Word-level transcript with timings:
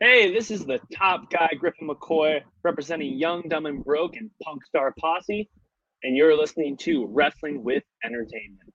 Hey, 0.00 0.34
this 0.34 0.50
is 0.50 0.66
the 0.66 0.80
top 0.92 1.30
guy, 1.30 1.50
Griffin 1.56 1.88
McCoy, 1.88 2.40
representing 2.64 3.16
Young, 3.16 3.42
Dumb, 3.48 3.66
and 3.66 3.84
Broke 3.84 4.16
and 4.16 4.28
Punk 4.42 4.64
Star 4.66 4.92
Posse, 4.98 5.48
and 6.02 6.16
you're 6.16 6.36
listening 6.36 6.76
to 6.78 7.06
Wrestling 7.06 7.62
with 7.62 7.84
Entertainment. 8.04 8.74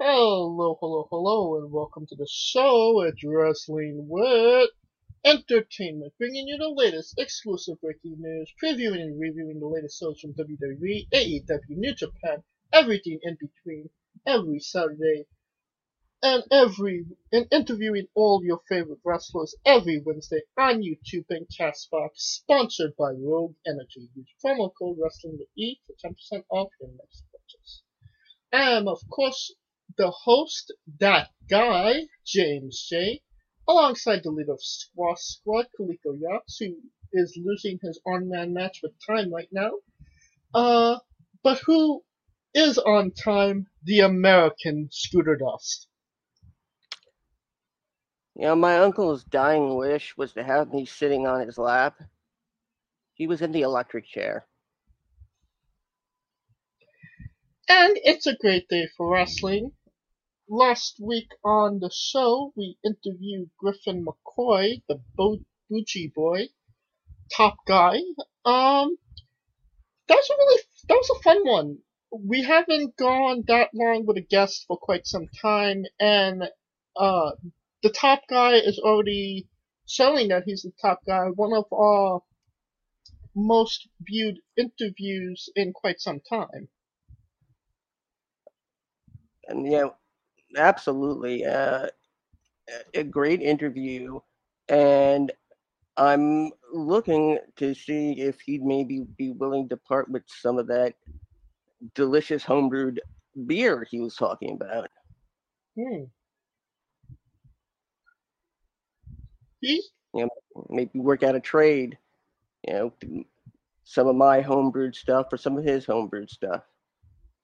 Hello, 0.00 0.78
hello, 0.80 1.06
hello, 1.10 1.58
and 1.58 1.70
welcome 1.70 2.06
to 2.06 2.16
the 2.16 2.26
show. 2.30 3.02
at 3.02 3.12
Wrestling 3.22 4.06
with 4.08 4.70
Entertainment, 5.22 6.14
bringing 6.18 6.48
you 6.48 6.56
the 6.56 6.72
latest 6.74 7.12
exclusive 7.18 7.78
breaking 7.82 8.16
news, 8.18 8.50
previewing 8.64 9.02
and 9.02 9.20
reviewing 9.20 9.60
the 9.60 9.66
latest 9.66 10.00
shows 10.00 10.18
from 10.18 10.32
WWE, 10.32 11.08
AEW, 11.12 11.76
New 11.76 11.94
Japan, 11.94 12.42
everything 12.72 13.18
in 13.22 13.36
between, 13.38 13.90
every 14.26 14.60
Saturday 14.60 15.26
and 16.22 16.42
every 16.50 17.04
and 17.32 17.46
interviewing 17.52 18.06
all 18.14 18.42
your 18.44 18.60
favorite 18.68 18.98
wrestlers 19.04 19.54
every 19.64 20.02
Wednesday 20.04 20.40
on 20.58 20.82
YouTube 20.82 21.26
and 21.30 21.46
Castbox, 21.48 22.10
sponsored 22.16 22.92
by 22.98 23.12
Rogue 23.12 23.54
Energy. 23.66 24.08
Use 24.14 24.28
promo 24.44 24.70
code 24.78 24.96
Wrestling 25.00 25.38
with 25.38 25.48
E 25.56 25.78
for 25.86 25.94
ten 26.00 26.14
percent 26.14 26.44
off 26.50 26.68
your 26.80 26.90
next 26.90 27.24
purchase. 27.32 27.82
And 28.52 28.88
of 28.88 29.00
course, 29.10 29.54
the 29.96 30.10
host, 30.10 30.72
that 31.00 31.28
guy, 31.48 32.02
James 32.26 32.86
J, 32.88 33.20
alongside 33.68 34.22
the 34.22 34.30
leader 34.30 34.52
of 34.52 34.62
Squash 34.62 35.20
Squad, 35.20 35.66
Kaliko 35.78 36.18
Yachts, 36.18 36.58
who 36.58 36.74
is 37.12 37.38
losing 37.42 37.78
his 37.82 38.00
on 38.06 38.28
man 38.28 38.52
match 38.54 38.80
with 38.82 38.92
time 39.06 39.32
right 39.32 39.48
now. 39.52 39.70
Uh, 40.54 40.98
but 41.42 41.58
who 41.66 42.02
is 42.54 42.78
on 42.78 43.10
time? 43.12 43.66
The 43.84 44.00
American 44.00 44.88
Scooter 44.90 45.36
Dust. 45.36 45.87
You 48.38 48.44
know, 48.44 48.54
my 48.54 48.78
uncle's 48.78 49.24
dying 49.24 49.74
wish 49.74 50.16
was 50.16 50.32
to 50.34 50.44
have 50.44 50.72
me 50.72 50.86
sitting 50.86 51.26
on 51.26 51.44
his 51.44 51.58
lap. 51.58 52.00
He 53.14 53.26
was 53.26 53.42
in 53.42 53.50
the 53.50 53.62
electric 53.62 54.06
chair. 54.06 54.46
And 57.68 57.98
it's 58.04 58.28
a 58.28 58.36
great 58.36 58.68
day 58.68 58.86
for 58.96 59.12
wrestling. 59.12 59.72
Last 60.48 61.00
week 61.00 61.26
on 61.44 61.80
the 61.80 61.90
show, 61.92 62.52
we 62.54 62.78
interviewed 62.84 63.50
Griffin 63.58 64.06
McCoy, 64.06 64.82
the 64.88 65.02
Bo- 65.16 65.44
Bucci 65.68 66.14
boy, 66.14 66.46
top 67.36 67.56
guy. 67.66 67.98
Um, 68.44 68.98
that 70.06 70.14
was 70.14 70.30
a 70.30 70.34
really 70.38 70.62
that 70.88 70.94
was 70.94 71.10
a 71.10 71.22
fun 71.22 71.44
one. 71.44 71.78
We 72.12 72.44
haven't 72.44 72.96
gone 72.96 73.42
that 73.48 73.70
long 73.74 74.06
with 74.06 74.16
a 74.16 74.22
guest 74.22 74.64
for 74.68 74.78
quite 74.78 75.08
some 75.08 75.26
time, 75.42 75.84
and 75.98 76.44
uh, 76.96 77.32
the 77.82 77.90
top 77.90 78.22
guy 78.28 78.54
is 78.54 78.78
already 78.78 79.46
showing 79.86 80.28
that 80.28 80.44
he's 80.44 80.62
the 80.62 80.72
top 80.80 81.00
guy. 81.06 81.26
One 81.34 81.52
of 81.54 81.64
our 81.72 82.20
most 83.34 83.88
viewed 84.02 84.38
interviews 84.56 85.48
in 85.56 85.72
quite 85.72 86.00
some 86.00 86.20
time. 86.28 86.68
And 89.46 89.66
yeah, 89.70 89.88
absolutely, 90.56 91.46
uh, 91.46 91.88
a 92.94 93.04
great 93.04 93.40
interview, 93.40 94.20
and 94.68 95.32
I'm 95.96 96.50
looking 96.72 97.38
to 97.56 97.74
see 97.74 98.12
if 98.20 98.40
he'd 98.40 98.62
maybe 98.62 99.06
be 99.16 99.32
willing 99.32 99.68
to 99.70 99.76
part 99.76 100.10
with 100.10 100.24
some 100.26 100.58
of 100.58 100.66
that 100.68 100.94
delicious 101.94 102.44
homebrewed 102.44 102.98
beer 103.46 103.86
he 103.90 104.00
was 104.00 104.16
talking 104.16 104.52
about. 104.60 104.90
Hmm. 105.76 105.94
He? 105.94 106.06
You 110.14 110.22
know, 110.22 110.66
maybe 110.70 110.98
work 110.98 111.22
out 111.22 111.34
a 111.36 111.40
trade. 111.40 111.98
You 112.66 112.74
know, 112.74 112.92
some 113.84 114.06
of 114.06 114.16
my 114.16 114.42
homebrewed 114.42 114.94
stuff 114.94 115.26
for 115.30 115.36
some 115.36 115.56
of 115.56 115.64
his 115.64 115.86
homebrewed 115.86 116.30
stuff. 116.30 116.62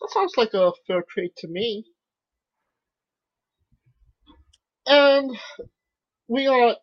That 0.00 0.10
sounds 0.10 0.34
like 0.36 0.54
a 0.54 0.72
fair 0.86 1.02
trade 1.08 1.32
to 1.38 1.48
me. 1.48 1.84
And 4.86 5.30
we 6.28 6.44
got 6.46 6.78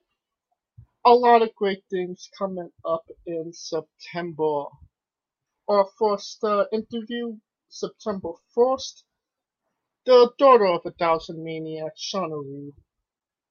a 1.05 1.11
lot 1.13 1.41
of 1.41 1.55
great 1.55 1.83
things 1.89 2.29
coming 2.37 2.69
up 2.85 3.05
in 3.25 3.53
September. 3.53 4.65
Our 5.69 5.87
first 5.97 6.43
uh, 6.43 6.65
interview, 6.71 7.37
September 7.69 8.31
1st, 8.57 9.03
the 10.05 10.31
daughter 10.37 10.65
of 10.65 10.81
a 10.85 10.91
thousand 10.91 11.43
maniacs, 11.43 12.11
Shauna 12.13 12.43
Reed. 12.43 12.73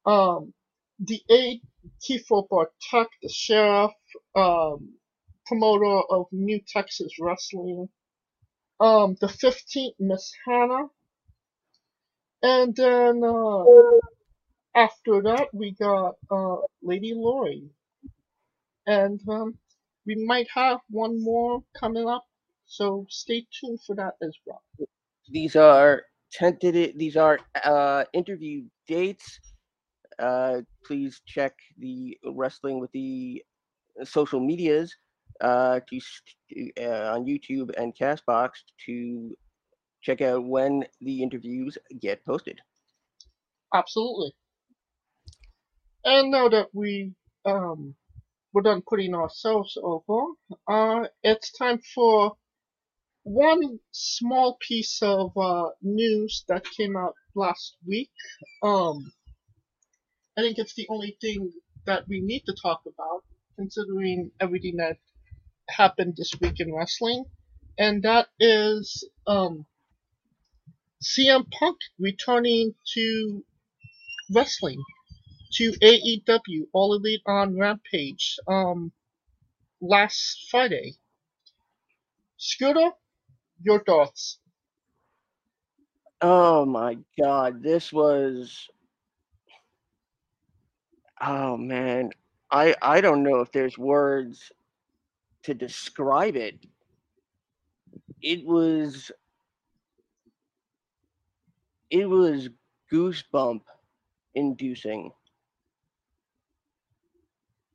Um, 0.06 0.54
the 0.98 1.22
aide, 1.30 1.62
Tifo 2.00 2.48
Bartek, 2.48 3.08
the 3.22 3.28
sheriff, 3.28 3.92
um, 4.36 4.94
promoter 5.46 6.02
of 6.10 6.26
New 6.32 6.60
Texas 6.68 7.12
Wrestling. 7.20 7.88
Um, 8.80 9.16
the 9.20 9.28
15th, 9.28 9.94
Miss 10.00 10.32
Hannah. 10.46 10.88
And 12.42 12.74
then, 12.76 13.22
uh, 13.24 13.64
after 14.74 15.22
that, 15.22 15.48
we 15.54 15.72
got, 15.72 16.16
uh, 16.30 16.56
Lady 16.82 17.14
Lori. 17.14 17.70
And, 18.86 19.20
um, 19.28 19.58
we 20.06 20.16
might 20.16 20.48
have 20.54 20.80
one 20.90 21.22
more 21.22 21.62
coming 21.78 22.08
up, 22.08 22.26
so 22.66 23.06
stay 23.10 23.46
tuned 23.52 23.80
for 23.86 23.94
that 23.96 24.14
as 24.22 24.34
well. 24.46 24.62
These 25.28 25.56
are 25.56 26.04
tentative, 26.32 26.98
these 26.98 27.16
are, 27.16 27.40
uh, 27.64 28.04
interview 28.12 28.64
dates 28.86 29.40
uh, 30.20 30.60
please 30.84 31.20
check 31.26 31.54
the 31.78 32.18
wrestling 32.34 32.80
with 32.80 32.92
the 32.92 33.42
social 34.04 34.40
medias 34.40 34.94
uh, 35.40 35.80
to, 35.88 36.00
uh, 36.80 37.14
on 37.14 37.24
YouTube 37.24 37.70
and 37.76 37.96
Castbox 37.96 38.50
to 38.86 39.34
check 40.02 40.20
out 40.20 40.44
when 40.44 40.84
the 41.00 41.22
interviews 41.22 41.76
get 42.00 42.24
posted. 42.24 42.58
Absolutely. 43.74 44.34
And 46.04 46.30
now 46.30 46.48
that 46.48 46.68
we 46.72 47.12
um, 47.44 47.94
we're 48.52 48.62
done 48.62 48.82
putting 48.86 49.14
ourselves 49.14 49.78
over, 49.82 50.32
uh, 50.66 51.06
it's 51.22 51.52
time 51.52 51.80
for 51.94 52.36
one 53.22 53.78
small 53.92 54.56
piece 54.66 55.00
of 55.02 55.36
uh, 55.36 55.68
news 55.82 56.44
that 56.48 56.64
came 56.76 56.96
out 56.96 57.14
last 57.34 57.76
week. 57.86 58.10
Um, 58.62 59.12
I 60.40 60.42
think 60.42 60.56
it's 60.56 60.72
the 60.72 60.86
only 60.88 61.18
thing 61.20 61.52
that 61.84 62.08
we 62.08 62.22
need 62.22 62.44
to 62.46 62.54
talk 62.54 62.80
about, 62.86 63.24
considering 63.56 64.30
everything 64.40 64.78
that 64.78 64.96
happened 65.68 66.14
this 66.16 66.32
week 66.40 66.60
in 66.60 66.74
wrestling, 66.74 67.26
and 67.78 68.02
that 68.04 68.28
is 68.40 69.04
um, 69.26 69.66
CM 71.02 71.44
Punk 71.50 71.76
returning 71.98 72.74
to 72.94 73.44
wrestling 74.34 74.82
to 75.56 75.72
AEW 75.72 76.68
All 76.72 76.94
Elite 76.94 77.20
on 77.26 77.58
Rampage 77.58 78.38
um, 78.48 78.92
last 79.82 80.46
Friday. 80.50 80.94
Scooter, 82.38 82.92
your 83.62 83.84
thoughts? 83.84 84.38
Oh 86.22 86.64
my 86.64 86.96
god, 87.18 87.62
this 87.62 87.92
was 87.92 88.70
Oh 91.20 91.56
man, 91.56 92.10
I 92.50 92.74
I 92.82 93.00
don't 93.00 93.22
know 93.22 93.40
if 93.40 93.52
there's 93.52 93.78
words 93.78 94.52
to 95.44 95.54
describe 95.54 96.36
it. 96.36 96.58
It 98.22 98.44
was 98.46 99.10
it 101.90 102.06
was 102.08 102.48
goosebump 102.92 103.62
inducing. 104.34 105.12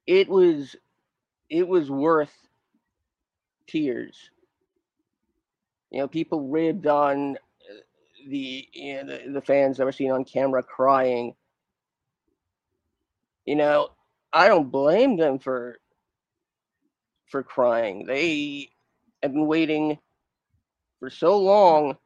It 0.08 0.30
was 0.30 0.76
it 1.50 1.68
was 1.68 1.90
worth 1.92 2.36
tears. 3.68 4.30
You 5.92 6.00
know, 6.00 6.08
people 6.08 6.50
ribbed 6.50 6.88
on 6.88 7.38
uh, 7.38 7.76
the 8.30 8.68
you 8.74 8.96
know, 8.96 9.06
the, 9.06 9.32
the 9.34 9.42
fans 9.42 9.78
that 9.78 9.86
were 9.86 9.92
seen 9.92 10.12
on 10.12 10.26
camera 10.26 10.64
crying 10.64 11.36
you 13.46 13.56
know, 13.56 13.90
I 14.34 14.48
don't 14.48 14.72
blame 14.72 15.18
them 15.18 15.40
for 15.40 15.78
for 17.28 17.44
crying. 17.44 18.06
They 18.06 18.70
have 19.24 19.34
been 19.34 19.48
waiting 19.48 19.98
for 21.00 21.10
so 21.10 21.38
long 21.38 21.98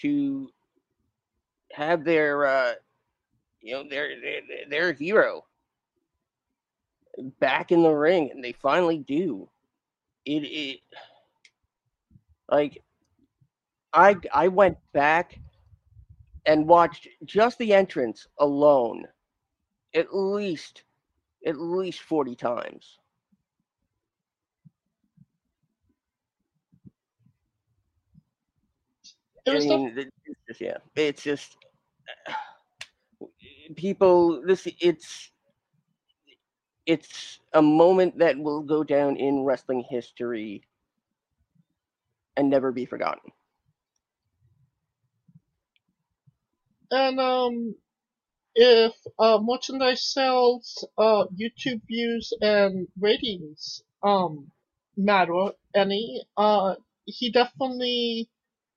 to 0.00 0.48
have 1.72 2.04
their 2.04 2.46
uh, 2.46 2.72
you 3.60 3.74
know 3.74 3.88
their, 3.88 4.20
their 4.20 4.40
their 4.68 4.92
hero 4.92 5.44
back 7.40 7.70
in 7.72 7.82
the 7.82 7.90
ring, 7.90 8.30
and 8.32 8.42
they 8.42 8.52
finally 8.52 8.98
do. 8.98 9.48
It 10.24 10.40
it 10.44 10.80
like 12.50 12.82
I 13.92 14.16
I 14.32 14.48
went 14.48 14.78
back 14.92 15.38
and 16.46 16.66
watched 16.66 17.08
just 17.24 17.58
the 17.58 17.72
entrance 17.72 18.26
alone 18.38 19.06
at 19.94 20.14
least 20.14 20.82
at 21.46 21.58
least 21.58 22.00
40 22.00 22.34
times. 22.36 22.98
I 29.46 29.52
the, 29.52 29.58
mean, 29.58 29.92
it's 29.96 30.10
just, 30.48 30.60
yeah, 30.60 30.78
it's 30.96 31.22
just 31.22 31.56
people. 33.76 34.42
This 34.46 34.66
it's 34.80 35.30
it's 36.86 37.40
a 37.52 37.62
moment 37.62 38.18
that 38.18 38.38
will 38.38 38.62
go 38.62 38.82
down 38.84 39.16
in 39.16 39.44
wrestling 39.44 39.84
history 39.88 40.62
and 42.36 42.48
never 42.48 42.72
be 42.72 42.86
forgotten. 42.86 43.32
and 46.90 47.20
um, 47.20 47.74
if 48.56 48.94
uh, 49.18 49.38
merchandise 49.42 50.02
sales, 50.12 50.84
uh, 50.98 51.26
YouTube 51.26 51.82
views 51.86 52.32
and 52.40 52.88
ratings 52.98 53.82
um 54.02 54.50
matter 54.96 55.52
any, 55.74 56.22
uh, 56.36 56.74
he 57.06 57.30
definitely 57.30 58.28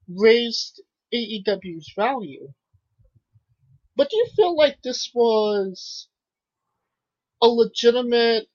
raised 0.08 0.82
AEW's 1.14 1.94
value. 1.96 2.54
But 3.98 4.10
do 4.10 4.16
you 4.16 4.28
feel 4.34 4.56
like 4.56 4.82
this 4.82 5.12
was 5.14 6.08
a 7.42 7.48
legitimate 7.48 8.48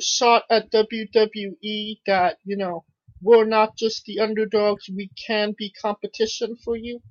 shot 0.00 0.44
at 0.50 0.70
WWE 0.70 2.00
that, 2.06 2.38
you 2.44 2.56
know, 2.56 2.84
we're 3.22 3.44
not 3.46 3.76
just 3.76 4.04
the 4.06 4.20
underdogs, 4.20 4.88
we 4.88 5.08
can 5.26 5.54
be 5.58 5.70
competition 5.70 6.56
for 6.56 6.76
you? 6.76 7.02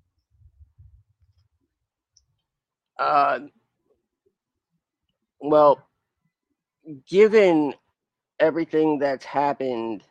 Uh, 2.97 3.39
well, 5.39 5.87
given 7.07 7.73
everything 8.39 8.99
that's 8.99 9.25
happened 9.25 10.03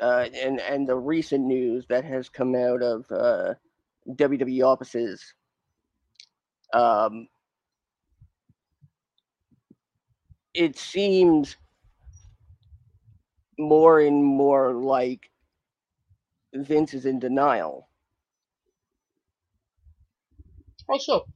uh, 0.00 0.26
and 0.34 0.60
and 0.60 0.86
the 0.88 0.96
recent 0.96 1.44
news 1.44 1.86
that 1.88 2.04
has 2.04 2.28
come 2.28 2.54
out 2.54 2.82
of 2.82 3.10
uh, 3.10 3.54
WWE 4.14 4.62
offices, 4.62 5.34
um, 6.72 7.28
it 10.54 10.76
seems 10.76 11.56
more 13.58 14.00
and 14.00 14.22
more 14.24 14.72
like 14.74 15.30
Vince 16.54 16.94
is 16.94 17.06
in 17.06 17.18
denial. 17.18 17.88
Also, 20.88 21.26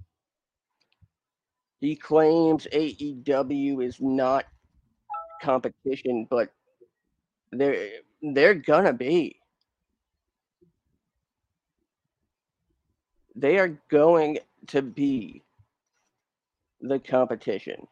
He 1.81 1.97
claims 1.97 2.67
AEW 2.73 3.85
is 3.85 4.01
not 4.01 4.45
competition, 5.43 6.27
but 6.29 6.53
they're 7.53 7.89
they're 8.23 8.55
gonna 8.55 8.93
be. 8.93 9.37
They 13.35 13.59
are 13.59 13.81
going 13.91 14.39
to 14.69 14.83
be 14.83 15.43
the 16.81 16.99
competition. 16.99 17.87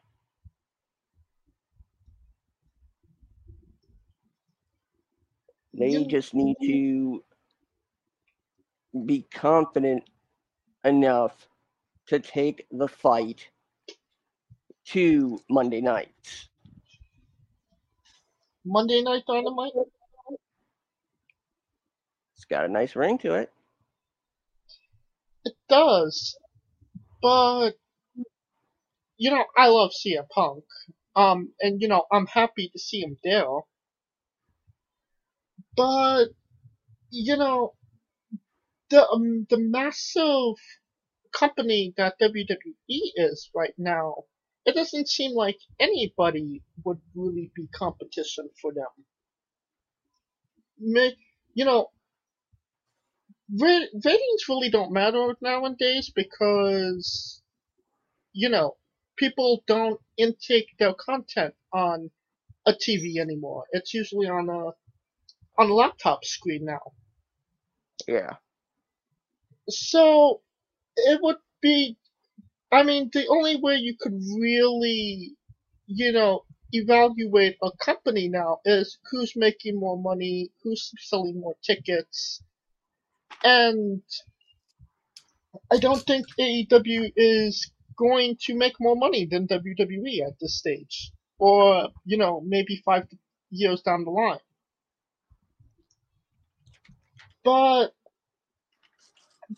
They 5.73 6.03
just 6.05 6.33
need 6.33 6.57
to 6.61 7.23
be 9.05 9.25
confident 9.33 10.03
enough 10.89 11.47
to 12.07 12.19
take 12.19 12.65
the 12.71 12.87
fight 12.87 13.47
to 14.87 15.39
Monday 15.49 15.81
nights. 15.81 16.49
Monday 18.65 19.01
Night 19.01 19.23
Dynamite? 19.27 19.71
It's 22.35 22.45
got 22.45 22.65
a 22.65 22.67
nice 22.67 22.95
ring 22.95 23.17
to 23.19 23.35
it. 23.35 23.51
It 25.45 25.53
does. 25.69 26.37
But, 27.21 27.71
you 29.17 29.31
know, 29.31 29.45
I 29.57 29.67
love 29.67 29.91
CM 29.91 30.27
Punk. 30.29 30.63
Um, 31.15 31.51
and, 31.61 31.81
you 31.81 31.87
know, 31.87 32.05
I'm 32.11 32.27
happy 32.27 32.69
to 32.69 32.79
see 32.79 33.01
him 33.01 33.17
there. 33.23 33.45
But, 35.75 36.25
you 37.09 37.37
know, 37.37 37.73
the, 38.89 39.07
um, 39.09 39.47
the 39.49 39.57
massive 39.59 40.55
company 41.31 41.93
that 41.97 42.19
WWE 42.19 43.11
is 43.15 43.49
right 43.55 43.73
now, 43.77 44.23
it 44.65 44.75
doesn't 44.75 45.09
seem 45.09 45.33
like 45.33 45.57
anybody 45.79 46.63
would 46.83 46.99
really 47.15 47.51
be 47.55 47.67
competition 47.73 48.49
for 48.61 48.73
them. 48.73 48.87
You 51.53 51.65
know, 51.65 51.87
ratings 53.57 54.47
really 54.47 54.69
don't 54.69 54.91
matter 54.91 55.35
nowadays 55.41 56.11
because, 56.15 57.41
you 58.33 58.49
know, 58.49 58.77
people 59.17 59.63
don't 59.67 59.99
intake 60.17 60.67
their 60.79 60.93
content 60.93 61.53
on 61.73 62.11
a 62.65 62.73
TV 62.73 63.17
anymore. 63.19 63.65
It's 63.71 63.93
usually 63.93 64.27
on 64.27 64.49
a 64.49 64.71
on 65.61 65.69
a 65.69 65.73
laptop 65.73 66.23
screen 66.23 66.65
now. 66.65 66.93
Yeah. 68.07 68.35
So 69.69 70.41
it 70.95 71.19
would 71.21 71.37
be, 71.61 71.97
I 72.71 72.83
mean, 72.83 73.09
the 73.13 73.27
only 73.27 73.57
way 73.57 73.75
you 73.75 73.95
could 73.99 74.13
really, 74.13 75.35
you 75.87 76.11
know, 76.11 76.45
evaluate 76.71 77.57
a 77.63 77.71
company 77.79 78.29
now 78.29 78.59
is 78.65 78.99
who's 79.09 79.33
making 79.35 79.79
more 79.79 79.97
money, 79.97 80.51
who's 80.63 80.91
selling 80.99 81.39
more 81.39 81.55
tickets, 81.63 82.43
and 83.43 84.01
I 85.71 85.77
don't 85.77 86.01
think 86.01 86.27
AEW 86.39 87.11
is 87.15 87.71
going 87.97 88.37
to 88.41 88.55
make 88.55 88.73
more 88.79 88.95
money 88.95 89.25
than 89.25 89.47
WWE 89.47 90.27
at 90.27 90.39
this 90.39 90.57
stage, 90.57 91.11
or 91.39 91.89
you 92.05 92.17
know, 92.17 92.41
maybe 92.45 92.81
five 92.85 93.07
years 93.49 93.81
down 93.81 94.03
the 94.05 94.11
line. 94.11 94.39
But 97.43 97.93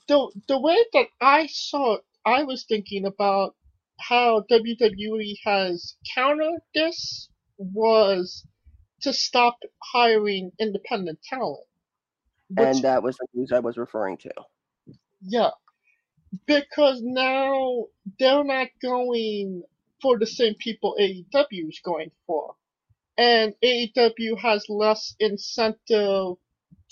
the 0.07 0.31
the 0.47 0.59
way 0.59 0.77
that 0.93 1.07
I 1.21 1.47
saw 1.47 1.95
it, 1.95 2.05
I 2.25 2.43
was 2.43 2.63
thinking 2.65 3.05
about 3.05 3.55
how 3.99 4.41
WWE 4.49 5.37
has 5.43 5.95
countered 6.15 6.61
this 6.73 7.29
was 7.57 8.45
to 9.01 9.13
stop 9.13 9.57
hiring 9.81 10.51
independent 10.59 11.19
talent. 11.23 11.65
Which, 12.49 12.67
And 12.67 12.83
that 12.83 13.03
was 13.03 13.17
the 13.17 13.27
news 13.33 13.51
I 13.51 13.59
was 13.59 13.77
referring 13.77 14.17
to. 14.19 14.31
yeah, 15.21 15.51
because 16.47 17.01
now 17.03 17.85
they're 18.19 18.43
not 18.43 18.67
going 18.81 19.63
for 20.01 20.17
the 20.19 20.25
same 20.27 20.55
people 20.55 20.95
AEW 20.99 21.69
is 21.69 21.79
going 21.83 22.11
for, 22.27 22.55
and 23.17 23.55
AEW 23.63 24.37
has 24.39 24.65
less 24.69 25.15
incentive 25.19 26.37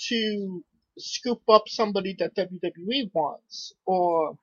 to 0.08 0.64
scoop 1.00 1.42
up 1.50 1.64
somebody 1.68 2.16
that 2.20 2.36
WWE 2.36 3.12
wants, 3.14 3.74
or 3.86 4.38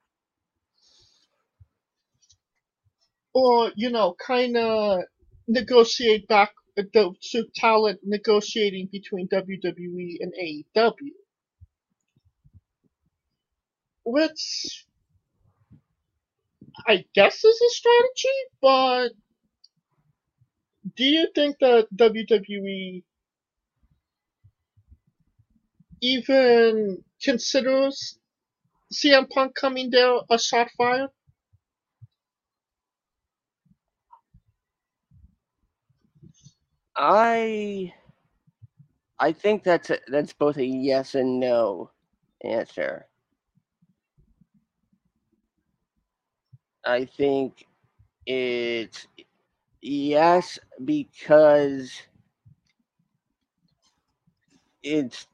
or 3.35 3.73
you 3.77 3.91
know, 3.91 4.17
kind 4.25 4.57
of 4.57 5.01
negotiate 5.49 6.29
back 6.29 6.53
the 6.77 7.13
talent 7.55 8.01
negotiating 8.05 8.89
between 8.93 9.29
WWE 9.29 10.17
and 10.21 10.33
AEW, 10.43 11.13
which 14.05 14.87
I 16.87 17.05
guess 17.15 17.45
is 17.45 17.61
a 17.61 17.71
strategy, 17.71 18.39
but 18.61 19.09
do 20.97 21.05
you 21.05 21.29
think 21.35 21.59
that 21.61 21.89
WWE 21.97 23.03
even 26.01 27.05
considers 27.23 28.19
CM 28.93 29.29
Punk 29.29 29.55
coming 29.55 29.91
there 29.91 30.21
a 30.31 30.39
shot 30.39 30.71
fired? 30.79 31.11
I 36.97 37.95
I 39.19 39.33
think 39.33 39.63
that's 39.63 39.91
a, 39.91 39.99
that's 40.09 40.33
both 40.33 40.57
a 40.57 40.65
yes 40.65 41.15
and 41.15 41.39
no 41.39 41.91
answer. 42.43 43.09
I 46.87 47.05
think 47.05 47.67
it's 48.27 49.07
yes 49.83 50.59
because 50.85 52.03
it's 54.83 55.27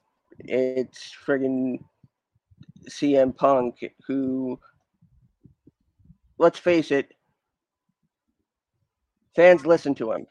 it's 0.45 1.15
friggin' 1.25 1.79
CM 2.89 3.37
Punk 3.37 3.85
who 4.07 4.59
let's 6.39 6.59
face 6.59 6.91
it 6.91 7.15
fans 9.35 9.67
listen 9.67 9.95
to 9.97 10.13
him. 10.13 10.27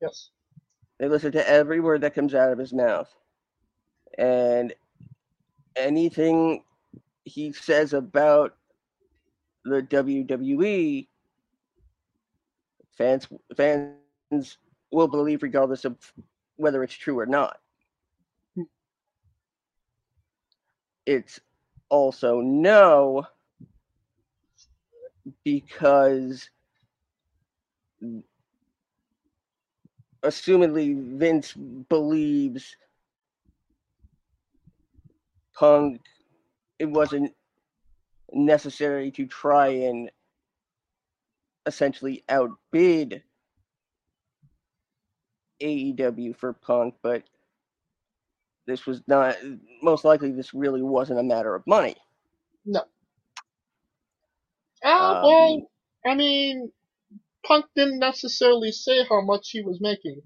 Yes. 0.00 0.30
They 0.98 1.08
listen 1.08 1.32
to 1.32 1.48
every 1.48 1.80
word 1.80 2.02
that 2.02 2.14
comes 2.14 2.34
out 2.34 2.52
of 2.52 2.58
his 2.58 2.72
mouth. 2.72 3.14
And 4.18 4.74
anything 5.76 6.64
he 7.24 7.52
says 7.52 7.92
about 7.92 8.56
the 9.64 9.82
WWE, 9.82 11.06
fans 12.96 13.28
fans 13.56 14.58
will 14.90 15.08
believe 15.08 15.42
regardless 15.42 15.84
of 15.84 15.96
whether 16.56 16.82
it's 16.82 16.94
true 16.94 17.18
or 17.18 17.26
not. 17.26 17.58
It's 21.10 21.40
also 21.88 22.40
no 22.40 23.26
because 25.42 26.48
assumedly 30.22 31.18
Vince 31.18 31.52
believes 31.52 32.76
Punk 35.52 36.00
it 36.78 36.84
wasn't 36.88 37.34
necessary 38.32 39.10
to 39.10 39.26
try 39.26 39.66
and 39.66 40.12
essentially 41.66 42.22
outbid 42.28 43.24
AEW 45.60 46.36
for 46.36 46.52
Punk, 46.52 46.94
but 47.02 47.24
this 48.66 48.86
was 48.86 49.02
not 49.06 49.36
most 49.82 50.04
likely 50.04 50.32
this 50.32 50.54
really 50.54 50.82
wasn't 50.82 51.18
a 51.18 51.22
matter 51.24 51.54
of 51.54 51.66
money. 51.66 51.96
No. 52.64 52.82
Uh, 54.84 55.16
Um, 55.22 55.22
well, 55.22 55.70
I 56.06 56.14
mean, 56.14 56.72
Punk 57.46 57.66
didn't 57.76 57.98
necessarily 58.00 58.72
say 58.72 59.04
how 59.08 59.20
much 59.22 59.50
he 59.50 59.62
was 59.62 59.80
making. 59.80 60.22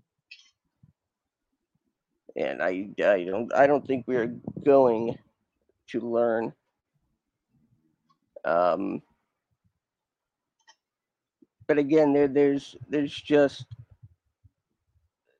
and 2.36 2.62
I, 2.62 2.88
I 3.04 3.24
don't 3.24 3.54
I 3.54 3.66
don't 3.66 3.86
think 3.86 4.04
we're 4.06 4.34
going 4.64 5.16
to 5.90 6.00
learn. 6.00 6.52
Um, 8.44 9.02
but 11.66 11.78
again, 11.78 12.12
there 12.12 12.28
there's 12.28 12.76
there's 12.88 13.14
just 13.14 13.66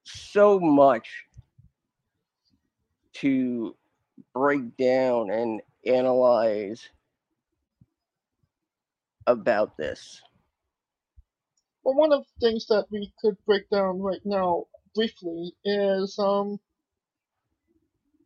so 0.04 0.60
much 0.60 1.08
to 3.14 3.76
break 4.34 4.76
down 4.76 5.30
and 5.30 5.62
analyze 5.86 6.88
about 9.26 9.76
this. 9.76 10.22
Well, 11.84 11.96
one 11.96 12.12
of 12.12 12.24
the 12.24 12.46
things 12.48 12.66
that 12.68 12.86
we 12.90 13.12
could 13.20 13.36
break 13.46 13.68
down 13.70 14.00
right 14.00 14.20
now 14.24 14.66
briefly 14.94 15.54
is 15.64 16.18
um, 16.18 16.60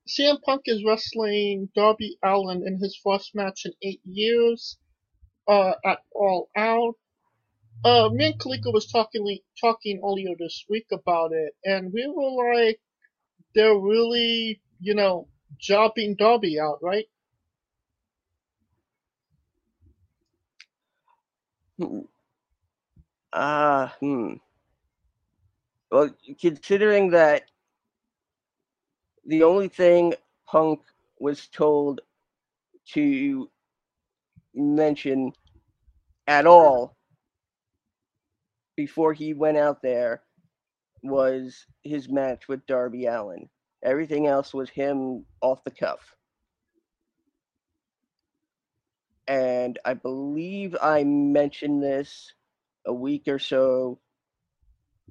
CM 0.09 0.42
Punk 0.42 0.62
is 0.66 0.85
wrestling 0.85 1.68
Darby 1.75 2.18
Allin 2.25 2.66
in 2.66 2.78
his 2.78 2.97
first 2.97 3.35
match 3.35 3.66
in 3.66 3.73
eight 3.83 4.00
years 4.04 4.78
uh, 5.49 5.75
at 5.85 6.00
All 6.12 6.50
Out. 6.57 6.95
Uh, 7.85 8.09
me 8.12 8.26
and 8.28 8.40
was 8.73 8.90
talking 8.90 9.38
talking 9.61 10.00
earlier 10.04 10.35
this 10.38 10.64
week 10.68 10.87
about 10.92 11.33
it, 11.33 11.54
and 11.64 11.92
we 11.92 12.07
were 12.09 12.54
like, 12.54 12.80
they're 13.54 13.78
really, 13.78 14.61
you 14.80 14.94
know, 14.94 15.28
jobbing 15.58 16.14
Darby 16.16 16.61
out, 16.61 16.78
right? 16.82 17.06
Ah, 23.32 23.94
hmm. 24.00 24.35
Well, 25.90 26.11
considering 26.40 27.11
that 27.11 27.44
the 29.25 29.42
only 29.42 29.68
thing 29.68 30.14
Punk 30.47 30.80
was 31.18 31.47
told 31.49 32.00
to 32.92 33.50
mention 34.54 35.32
at 36.26 36.47
all 36.47 36.97
before 38.76 39.12
he 39.12 39.35
went 39.35 39.56
out 39.56 39.82
there 39.82 40.23
was 41.02 41.66
his 41.85 42.08
match 42.08 42.49
with 42.49 42.66
Darby 42.66 43.06
Allin. 43.06 43.49
Everything 43.82 44.26
else 44.26 44.52
was 44.52 44.70
him 44.70 45.25
off 45.40 45.64
the 45.64 45.70
cuff. 45.70 46.14
And 49.26 49.78
I 49.85 49.94
believe 49.94 50.76
I 50.80 51.04
mentioned 51.04 51.82
this 51.82 52.32
a 52.87 52.92
week 52.92 53.25
or 53.28 53.38
so, 53.38 54.00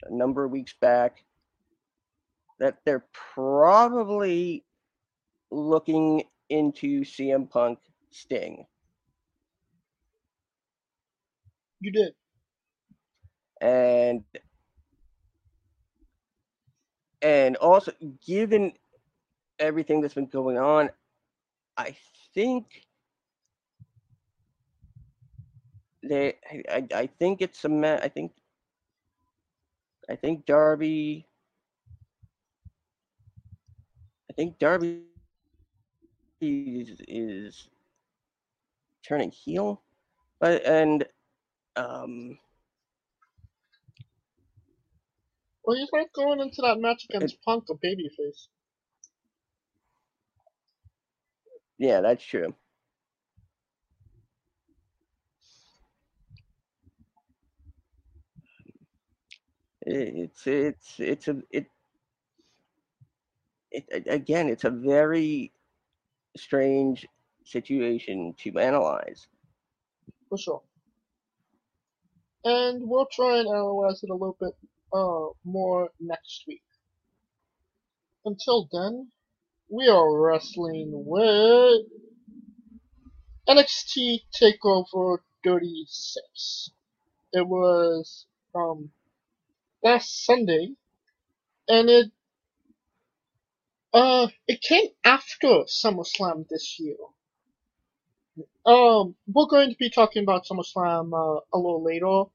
a 0.04 0.14
number 0.14 0.44
of 0.44 0.52
weeks 0.52 0.74
back, 0.82 1.24
that 2.60 2.78
they're 2.86 3.06
probably 3.36 4.66
looking 5.52 6.24
into 6.50 7.04
CM 7.04 7.50
Punk 7.50 7.80
Sting. 8.12 8.66
You 11.80 11.92
did. 11.92 12.14
and 13.62 14.24
and 17.22 17.56
also 17.58 17.92
given 18.26 18.74
everything 19.60 20.02
that's 20.02 20.14
been 20.14 20.26
going 20.28 20.58
on 20.58 20.90
i 21.78 21.96
think 22.34 22.66
they 26.04 26.36
I, 26.70 26.88
I, 26.94 27.08
think 27.08 27.42
it's 27.42 27.66
a 27.66 27.70
ma- 27.70 28.00
i 28.02 28.08
think 28.08 28.32
i 30.10 30.16
think 30.16 30.46
darby 30.46 31.28
i 34.30 34.34
think 34.34 34.60
darby 34.60 35.02
is, 36.42 37.02
is 37.08 37.70
turning 39.08 39.32
heel. 39.32 39.82
But 40.40 40.66
and 40.66 41.06
um 41.76 42.38
Well, 45.68 45.78
he's 45.78 45.90
not 45.94 46.14
going 46.14 46.42
into 46.42 46.64
that 46.64 46.80
match 46.80 47.06
against 47.10 47.44
Punk 47.44 47.66
a 47.72 47.76
babyface. 47.76 48.48
Yeah, 51.80 52.02
that's 52.02 52.26
true. 52.26 52.56
It's 59.84 60.48
it's 60.48 61.00
it's 61.00 61.28
a 61.30 61.42
it, 61.52 61.68
it 63.72 64.06
again 64.08 64.50
it's 64.50 64.66
a 64.66 64.70
very 64.72 65.54
strange 66.38 67.08
situation 67.46 68.34
to 68.40 68.60
analyze. 68.60 69.28
For 70.30 70.38
sure. 70.38 70.64
And 72.46 72.90
we'll 72.90 73.08
try 73.08 73.40
and 73.40 73.48
analyze 73.50 74.04
it 74.04 74.10
a 74.10 74.14
little 74.14 74.38
bit 74.40 74.54
uh, 74.94 75.28
more 75.44 75.90
next 76.00 76.44
week. 76.48 76.64
Until 78.26 78.68
then, 78.72 79.12
we 79.70 79.88
are 79.88 80.20
wrestling 80.20 80.92
with 81.06 81.86
NXT 83.48 84.22
TakeOver 84.42 85.20
36. 85.44 86.72
It 87.34 87.48
was 87.48 88.26
um, 88.56 88.92
last 89.84 90.26
Sunday, 90.26 90.74
and 91.68 91.90
it 91.90 92.12
uh 93.94 94.28
it 94.48 94.62
came 94.62 94.88
after 95.06 95.64
SummerSlam 95.68 96.48
this 96.50 96.78
year. 96.80 96.98
Um, 98.66 99.16
we're 99.28 99.48
going 99.48 99.70
to 99.72 99.78
be 99.78 99.90
talking 99.90 100.24
about 100.24 100.46
SummerSlam 100.46 101.14
uh, 101.14 101.42
a 101.54 101.58
little 101.58 101.84
later. 101.84 102.30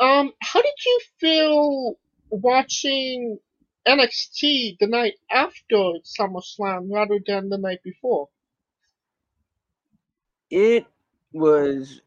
Um, 0.00 0.32
how 0.40 0.62
did 0.62 0.74
you 0.86 1.00
feel 1.18 1.98
watching 2.30 3.38
NXT 3.86 4.76
the 4.78 4.86
night 4.86 5.14
after 5.30 5.94
SummerSlam 6.04 6.88
rather 6.92 7.18
than 7.26 7.48
the 7.48 7.58
night 7.58 7.82
before? 7.82 8.28
It 10.50 10.86
was 11.32 12.00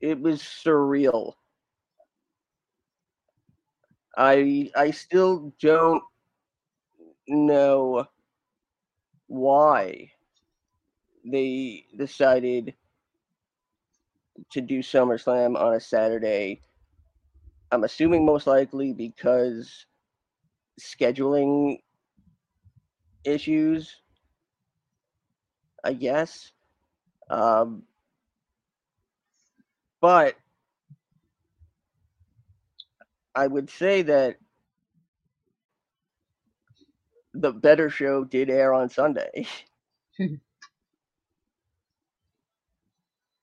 it 0.00 0.20
was 0.20 0.40
surreal. 0.40 1.34
I 4.16 4.70
I 4.76 4.90
still 4.92 5.52
don't 5.60 6.02
know 7.26 8.06
why 9.26 10.10
they 11.24 11.86
decided 11.96 12.74
to 14.52 14.60
do 14.60 14.80
SummerSlam 14.80 15.58
on 15.60 15.74
a 15.74 15.80
Saturday. 15.80 16.60
I'm 17.72 17.84
assuming 17.84 18.24
most 18.24 18.46
likely 18.46 18.92
because 18.92 19.86
scheduling 20.80 21.78
issues, 23.24 24.00
I 25.84 25.92
guess. 25.94 26.52
Um, 27.30 27.84
but 30.00 30.36
I 33.34 33.46
would 33.46 33.70
say 33.70 34.02
that 34.02 34.38
the 37.34 37.52
better 37.52 37.90
show 37.90 38.24
did 38.24 38.50
air 38.50 38.72
on 38.72 38.88
Sunday. 38.88 39.46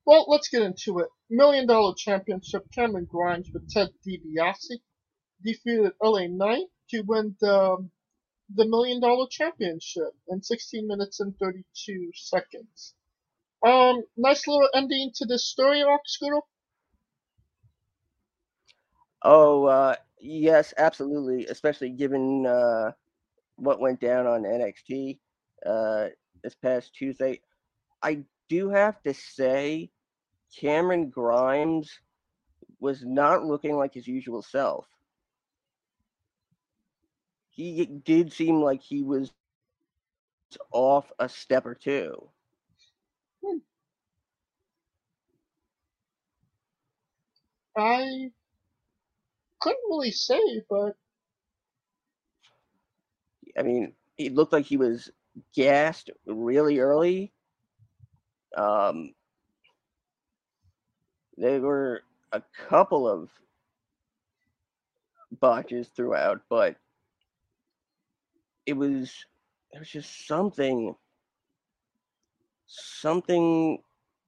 well, 0.07 0.23
let's 0.29 0.47
get 0.47 0.61
into 0.61 0.99
it. 0.99 1.09
Million 1.29 1.67
Dollar 1.67 1.93
Championship, 1.93 2.63
Cameron 2.73 3.09
Grimes 3.11 3.49
with 3.53 3.69
Ted 3.69 3.89
DiBiase 4.07 4.79
defeated 5.43 5.91
LA 6.01 6.27
Knight 6.27 6.67
to 6.91 7.01
win 7.01 7.35
the, 7.41 7.85
the 8.55 8.65
Million 8.65 9.01
Dollar 9.01 9.27
Championship 9.29 10.13
in 10.29 10.41
16 10.41 10.87
minutes 10.87 11.19
and 11.19 11.37
32 11.37 12.11
seconds. 12.15 12.93
Um, 13.61 14.01
nice 14.15 14.47
little 14.47 14.69
ending 14.73 15.11
to 15.15 15.25
this 15.25 15.45
story 15.45 15.83
arc, 15.83 16.01
Scooter. 16.05 16.39
Oh, 19.23 19.65
uh, 19.65 19.95
yes, 20.21 20.73
absolutely. 20.77 21.47
Especially 21.47 21.89
given 21.89 22.45
uh, 22.45 22.91
what 23.57 23.81
went 23.81 23.99
down 23.99 24.25
on 24.25 24.43
NXT 24.43 25.19
uh, 25.65 26.07
this 26.41 26.55
past 26.55 26.95
Tuesday. 26.95 27.41
I 28.01 28.23
do 28.47 28.69
have 28.69 29.01
to 29.03 29.13
say, 29.13 29.89
Cameron 30.55 31.09
Grimes 31.09 31.99
was 32.79 33.03
not 33.03 33.43
looking 33.43 33.75
like 33.75 33.93
his 33.93 34.07
usual 34.07 34.41
self. 34.41 34.87
He 37.49 37.85
did 37.85 38.31
seem 38.31 38.61
like 38.61 38.81
he 38.81 39.01
was 39.01 39.31
off 40.71 41.11
a 41.19 41.27
step 41.27 41.65
or 41.65 41.73
two. 41.75 42.29
Hmm. 43.43 43.57
I 47.75 48.31
couldn't 49.59 49.81
really 49.89 50.11
say, 50.11 50.61
but 50.69 50.95
I 53.57 53.63
mean, 53.63 53.93
he 54.17 54.29
looked 54.29 54.53
like 54.53 54.65
he 54.65 54.77
was 54.77 55.11
gassed 55.53 56.11
really 56.25 56.79
early. 56.79 57.33
Um, 58.55 59.13
there 61.37 61.61
were 61.61 62.01
a 62.31 62.41
couple 62.67 63.07
of 63.07 63.29
botches 65.39 65.87
throughout, 65.89 66.41
but 66.49 66.75
it 68.65 68.73
was 68.73 69.25
it 69.71 69.79
was 69.79 69.89
just 69.89 70.27
something 70.27 70.95
something 72.65 73.81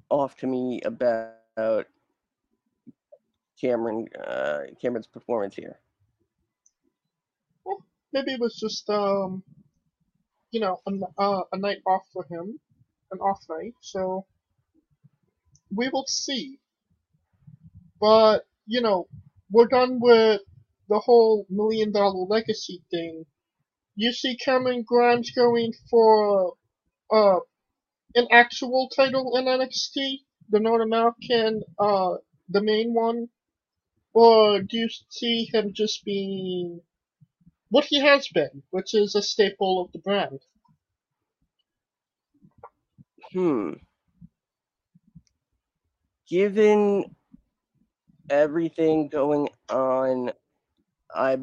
off 0.10 0.36
to 0.38 0.48
me 0.48 0.82
about 0.86 1.88
Cameron 3.60 4.08
uh, 4.26 4.60
Cameron's 4.82 5.08
performance 5.08 5.56
here. 5.56 5.80
Well, 7.66 7.86
maybe 8.14 8.34
it 8.34 8.40
was 8.40 8.56
just 8.56 8.90
um, 8.90 9.44
you 10.52 10.60
know, 10.60 10.80
a, 10.88 11.22
uh, 11.22 11.44
a 11.52 11.58
night 11.58 11.80
off 11.86 12.04
for 12.12 12.26
him, 12.30 12.60
an 13.12 13.20
off 13.20 13.42
night. 13.50 13.74
So 13.82 14.26
we 15.74 15.90
will 15.90 16.06
see. 16.08 16.60
But 18.00 18.46
you 18.68 18.82
know, 18.82 19.08
we're 19.52 19.68
done 19.68 20.00
with 20.02 20.42
the 20.90 21.00
whole 21.00 21.46
million 21.50 21.92
dollar 21.92 22.26
legacy 22.28 22.84
thing. 22.92 23.26
You 23.96 24.14
see 24.14 24.38
Cameron 24.38 24.84
Grimes 24.88 25.32
going 25.32 25.74
for 25.90 26.56
uh 27.12 27.40
an 28.16 28.28
actual 28.32 28.90
title 28.96 29.38
in 29.38 29.46
NXT, 29.46 30.20
the 30.50 30.60
North 30.60 30.84
American, 30.84 31.62
uh, 31.80 32.16
the 32.50 32.62
main 32.62 32.94
one, 32.94 33.30
or 34.14 34.62
do 34.62 34.78
you 34.78 34.90
see 35.10 35.50
him 35.54 35.74
just 35.74 36.06
being 36.06 36.82
what 37.70 37.86
he 37.86 38.00
has 38.02 38.28
been, 38.30 38.64
which 38.72 38.94
is 38.96 39.16
a 39.16 39.22
staple 39.22 39.82
of 39.82 39.92
the 39.94 40.00
brand? 40.00 40.40
Hmm. 43.34 43.74
Given 46.30 47.16
everything 48.30 49.10
going 49.10 49.50
on, 49.70 50.32
I 51.14 51.38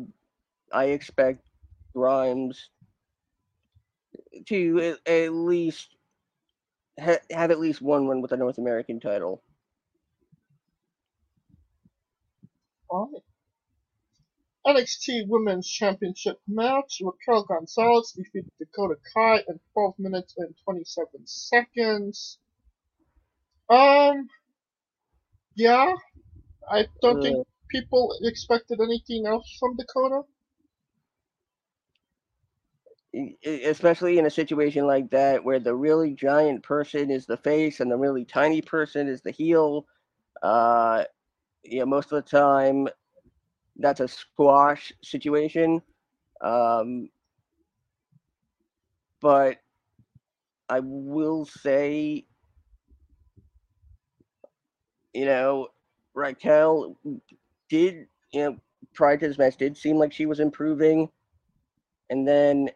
I 0.73 0.85
expect 0.87 1.47
Grimes 1.95 2.71
to 4.47 4.99
at, 5.07 5.13
at 5.13 5.33
least 5.33 5.97
ha- 7.01 7.19
have 7.31 7.51
at 7.51 7.61
least 7.61 7.83
one 7.83 8.07
win 8.07 8.21
with 8.21 8.33
a 8.33 8.37
North 8.37 8.59
American 8.59 9.01
title. 9.01 9.43
Alright. 12.91 13.23
NXT 14.67 15.29
Women's 15.29 15.69
Championship 15.69 16.41
match. 16.49 17.01
Raquel 17.01 17.45
Gonzalez 17.45 18.13
defeated 18.17 18.51
Dakota 18.59 18.97
Kai 19.15 19.37
in 19.49 19.61
12 19.75 19.95
minutes 19.99 20.35
and 20.39 20.55
27 20.65 21.07
seconds. 21.25 22.39
Um, 23.69 24.29
yeah, 25.55 25.95
I 26.71 26.89
don't 27.03 27.21
Uh, 27.21 27.23
think 27.23 27.45
people 27.71 28.17
expected 28.23 28.81
anything 28.81 29.27
else 29.27 29.57
from 29.59 29.77
Dakota. 29.77 30.23
especially 33.45 34.19
in 34.19 34.27
a 34.27 34.31
situation 34.31 34.87
like 34.87 35.11
that 35.11 35.45
where 35.45 35.59
the 35.59 35.75
really 35.75 36.15
giant 36.15 36.63
person 36.63 37.11
is 37.11 37.27
the 37.27 37.37
face 37.37 37.81
and 37.81 37.91
the 37.91 37.97
really 37.97 38.25
tiny 38.25 38.61
person 38.63 39.09
is 39.09 39.23
the 39.23 39.31
heel. 39.31 39.87
Uh, 40.43 41.05
yeah, 41.65 41.85
most 41.85 42.13
of 42.13 42.25
the 42.25 42.31
time 42.31 42.89
that's 43.77 44.01
a 44.01 44.09
squash 44.09 44.93
situation. 45.03 45.83
Um, 46.43 47.09
but 49.21 49.59
I 50.69 50.81
will 50.81 51.45
say, 51.45 52.27
you 55.15 55.25
know, 55.25 55.69
Raquel 56.17 56.97
did, 57.69 58.07
you 58.33 58.41
know, 58.41 58.57
prior 58.95 59.19
to 59.19 59.29
this 59.29 59.39
match, 59.39 59.59
did 59.59 59.77
seem 59.77 59.99
like 59.99 60.13
she 60.13 60.27
was 60.27 60.41
improving. 60.41 61.11
And 62.09 62.27
then 62.27 62.71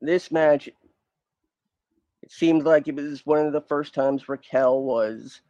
this 0.00 0.32
match, 0.32 0.66
it 0.66 2.30
seemed 2.30 2.64
like 2.64 2.88
it 2.88 2.96
was 2.96 3.24
one 3.24 3.46
of 3.46 3.52
the 3.52 3.60
first 3.60 3.94
times 3.94 4.28
Raquel 4.28 4.82
was 4.82 5.40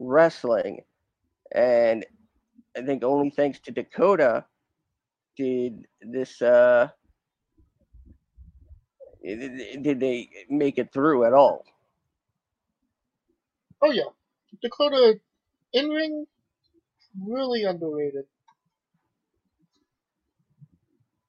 wrestling. 0.00 0.80
And 1.54 2.04
I 2.76 2.82
think 2.82 3.04
only 3.04 3.30
thanks 3.30 3.60
to 3.60 3.70
Dakota 3.70 4.44
did 5.36 5.86
this 6.02 6.42
uh 6.42 6.88
did 9.24 10.00
they 10.00 10.28
make 10.50 10.78
it 10.78 10.92
through 10.92 11.24
at 11.24 11.32
all. 11.32 11.64
Oh 13.80 13.92
yeah, 13.92 14.10
Dakota 14.60 15.20
in 15.72 15.88
ring 15.88 16.26
really 17.18 17.64
underrated. 17.64 18.24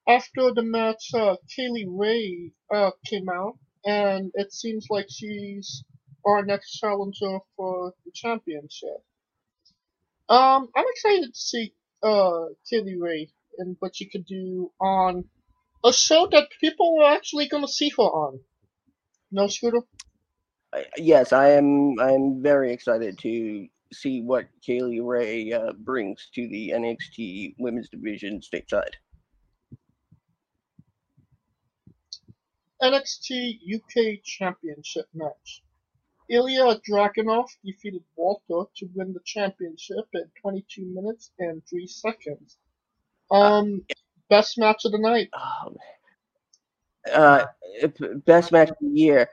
After 0.07 0.53
the 0.53 0.63
match, 0.63 1.13
uh, 1.13 1.37
Kay 1.55 1.69
Lee 1.69 1.87
Ray 1.89 2.51
uh, 2.73 2.91
came 3.05 3.29
out, 3.29 3.57
and 3.85 4.31
it 4.35 4.51
seems 4.51 4.87
like 4.89 5.07
she's 5.09 5.83
our 6.25 6.43
next 6.43 6.71
challenger 6.73 7.39
for 7.55 7.93
the 8.05 8.11
championship. 8.13 9.03
Um, 10.27 10.69
I'm 10.75 10.85
excited 10.89 11.33
to 11.33 11.39
see 11.39 11.73
uh, 12.01 12.47
Kay 12.69 12.81
Lee 12.81 12.97
Ray 12.99 13.29
and 13.57 13.77
what 13.79 13.95
she 13.95 14.09
could 14.09 14.25
do 14.25 14.71
on 14.79 15.25
a 15.85 15.93
show 15.93 16.27
that 16.31 16.49
people 16.59 16.97
are 17.01 17.13
actually 17.13 17.47
going 17.47 17.63
to 17.63 17.71
see 17.71 17.89
her 17.89 18.03
on. 18.03 18.39
No, 19.31 19.47
Scooter? 19.47 19.81
I- 20.73 20.85
Yes, 20.97 21.31
I 21.33 21.49
am. 21.51 21.99
I'm 21.99 22.41
very 22.41 22.73
excited 22.73 23.17
to 23.19 23.67
see 23.93 24.21
what 24.21 24.47
Kay 24.65 24.81
Lee 24.81 24.99
Ray 24.99 25.53
uh, 25.53 25.73
brings 25.73 26.29
to 26.33 26.47
the 26.47 26.71
NXT 26.71 27.55
Women's 27.59 27.89
Division 27.89 28.41
stateside. 28.41 28.93
NXT 32.81 33.59
UK 33.75 34.21
Championship 34.23 35.05
match. 35.13 35.63
Ilya 36.29 36.79
Dragunov 36.89 37.47
defeated 37.63 38.03
Walter 38.15 38.69
to 38.77 38.89
win 38.95 39.13
the 39.13 39.19
championship 39.25 40.05
in 40.13 40.23
22 40.41 40.85
minutes 40.85 41.31
and 41.39 41.61
3 41.69 41.85
seconds. 41.87 42.57
Um, 43.29 43.85
best 44.29 44.57
match 44.57 44.85
of 44.85 44.91
the 44.93 44.97
night. 44.99 45.29
Um, 45.33 45.75
uh, 47.13 47.45
best 48.25 48.51
match 48.51 48.69
of 48.69 48.77
the 48.81 48.87
year. 48.87 49.29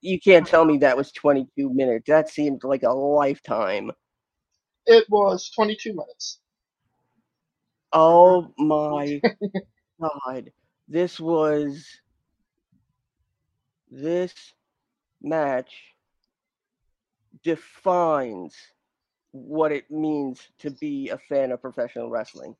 You 0.00 0.20
can't 0.20 0.46
tell 0.46 0.64
me 0.64 0.78
that 0.78 0.96
was 0.96 1.12
22 1.12 1.70
minutes. 1.70 2.04
That 2.06 2.28
seemed 2.28 2.62
like 2.64 2.82
a 2.84 2.90
lifetime. 2.90 3.90
It 4.86 5.04
was 5.10 5.50
22 5.50 5.92
minutes. 5.92 6.40
Oh 7.92 8.52
my 8.58 9.20
god. 10.00 10.50
This 10.88 11.18
was 11.18 11.84
this 13.90 14.34
match 15.22 15.72
defines 17.42 18.54
what 19.32 19.72
it 19.72 19.90
means 19.90 20.48
to 20.58 20.70
be 20.70 21.08
a 21.10 21.18
fan 21.18 21.52
of 21.52 21.60
professional 21.60 22.10
wrestling. 22.10 22.54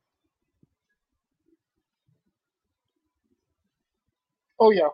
Oh 4.61 4.71
yeah. 4.71 4.89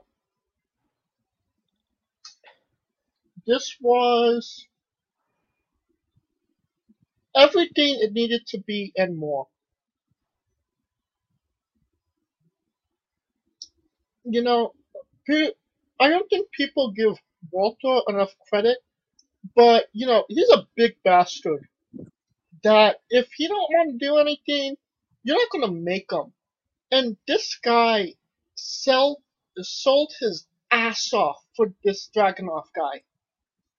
This 3.46 3.76
was 3.80 4.66
everything 7.36 7.98
it 8.00 8.12
needed 8.12 8.46
to 8.48 8.58
be 8.60 8.92
and 8.96 9.16
more. 9.18 9.48
You 14.24 14.42
know, 14.42 14.74
I 16.00 16.08
don't 16.08 16.28
think 16.30 16.50
people 16.52 16.92
give 16.92 17.16
Walter 17.50 18.00
enough 18.08 18.34
credit, 18.48 18.78
but 19.56 19.86
you 19.92 20.06
know, 20.06 20.24
he's 20.28 20.50
a 20.50 20.66
big 20.76 20.96
bastard. 21.04 21.68
That 22.64 22.98
if 23.10 23.28
he 23.36 23.48
don't 23.48 23.70
want 23.72 23.92
to 24.00 24.06
do 24.06 24.18
anything, 24.18 24.76
you're 25.24 25.36
not 25.36 25.50
gonna 25.52 25.72
make 25.72 26.12
him. 26.12 26.32
And 26.92 27.16
this 27.28 27.56
guy 27.62 28.14
sell 28.56 29.22
sold 29.60 30.12
his 30.20 30.46
ass 30.70 31.12
off 31.12 31.44
for 31.56 31.74
this 31.84 32.10
Dragunov 32.16 32.66
guy. 32.76 33.02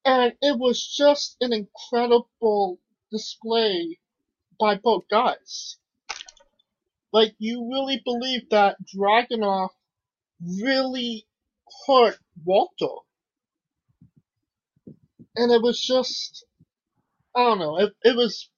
And 0.06 0.34
it 0.42 0.58
was 0.60 0.86
just 0.86 1.36
an 1.42 1.52
incredible 1.52 2.80
display 3.12 4.00
by 4.60 4.76
both 4.76 5.08
guys. 5.10 5.78
Like, 7.12 7.34
you 7.40 7.68
really 7.72 8.02
believe 8.06 8.50
that 8.52 8.78
Dragunov 8.96 9.70
really 10.46 11.26
hurt 11.88 12.18
Walter. 12.44 12.94
And 15.36 15.52
it 15.52 15.62
was 15.62 15.82
just, 15.82 16.46
I 17.36 17.44
don't 17.44 17.60
know, 17.60 17.80
it, 17.80 17.94
it 18.04 18.16
was, 18.16 18.50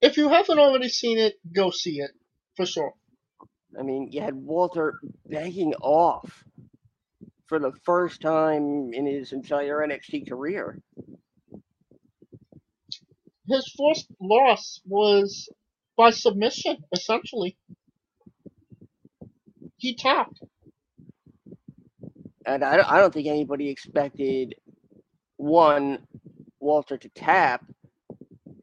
if 0.00 0.16
you 0.16 0.28
haven't 0.28 0.58
already 0.58 0.88
seen 0.88 1.18
it, 1.18 1.34
go 1.52 1.70
see 1.70 1.98
it, 1.98 2.12
for 2.56 2.66
sure. 2.66 2.92
I 3.78 3.82
mean, 3.82 4.10
you 4.12 4.20
had 4.20 4.34
Walter 4.34 5.00
begging 5.26 5.74
off 5.82 6.44
for 7.46 7.58
the 7.58 7.72
first 7.84 8.20
time 8.20 8.92
in 8.92 9.06
his 9.06 9.32
entire 9.32 9.86
NXT 9.86 10.28
career. 10.28 10.78
His 13.48 13.70
first 13.78 14.06
loss 14.20 14.80
was 14.86 15.48
by 15.96 16.10
submission, 16.10 16.78
essentially. 16.92 17.56
He 19.76 19.94
tapped. 19.96 20.40
And 22.46 22.64
I, 22.64 22.82
I 22.86 23.00
don't 23.00 23.12
think 23.12 23.26
anybody 23.26 23.68
expected 23.68 24.54
one, 25.36 26.06
Walter 26.60 26.96
to 26.96 27.08
tap, 27.10 27.64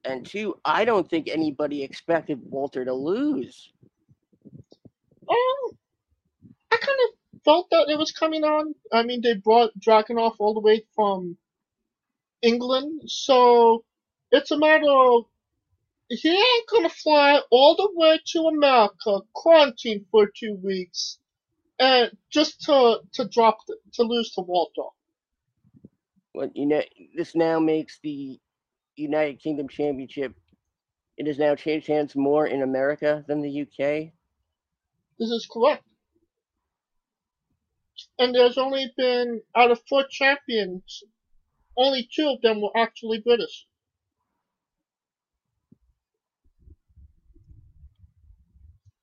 and 0.03 0.25
two, 0.25 0.55
I 0.65 0.85
don't 0.85 1.07
think 1.09 1.27
anybody 1.29 1.83
expected 1.83 2.39
Walter 2.43 2.85
to 2.85 2.93
lose. 2.93 3.71
Um, 5.29 5.71
of 5.71 5.80
felt 7.43 7.69
that 7.71 7.89
it 7.89 7.97
was 7.97 8.11
coming 8.11 8.43
on. 8.43 8.75
I 8.91 9.03
mean, 9.03 9.21
they 9.21 9.33
brought 9.33 9.77
Dragunov 9.79 10.35
all 10.39 10.53
the 10.53 10.59
way 10.59 10.85
from 10.95 11.37
England, 12.41 13.03
so 13.07 13.83
it's 14.31 14.51
a 14.51 14.57
matter 14.57 14.89
of 14.89 15.25
he 16.09 16.29
ain't 16.29 16.69
gonna 16.69 16.89
fly 16.89 17.41
all 17.51 17.75
the 17.75 17.89
way 17.93 18.19
to 18.33 18.39
America, 18.47 19.19
quarantine 19.33 20.05
for 20.11 20.27
two 20.27 20.55
weeks, 20.61 21.19
and 21.79 22.11
just 22.29 22.61
to 22.63 22.99
to 23.13 23.27
drop 23.29 23.59
the, 23.67 23.77
to 23.93 24.03
lose 24.03 24.31
to 24.33 24.41
Walter. 24.41 24.89
Well, 26.33 26.49
you 26.53 26.65
know, 26.65 26.81
this 27.15 27.35
now 27.35 27.59
makes 27.59 27.99
the 28.03 28.39
United 28.95 29.39
Kingdom 29.39 29.67
Championship. 29.67 30.33
It 31.17 31.27
has 31.27 31.37
now 31.37 31.55
changed 31.55 31.87
hands 31.87 32.15
more 32.15 32.47
in 32.47 32.61
America 32.61 33.23
than 33.27 33.41
the 33.41 33.61
UK. 33.61 34.11
This 35.19 35.29
is 35.29 35.47
correct. 35.51 35.83
And 38.21 38.35
there's 38.35 38.59
only 38.59 38.93
been, 38.95 39.41
out 39.55 39.71
of 39.71 39.81
four 39.89 40.03
champions, 40.07 41.01
only 41.75 42.07
two 42.15 42.29
of 42.29 42.41
them 42.41 42.61
were 42.61 42.69
actually 42.77 43.17
British. 43.17 43.65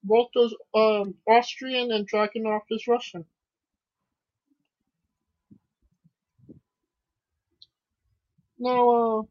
Walter's 0.04 0.54
um, 0.72 1.16
Austrian 1.26 1.90
and 1.90 2.08
Dragunov 2.08 2.60
is 2.70 2.86
Russian. 2.86 3.24
Now, 8.56 8.88
uh, 8.88 9.22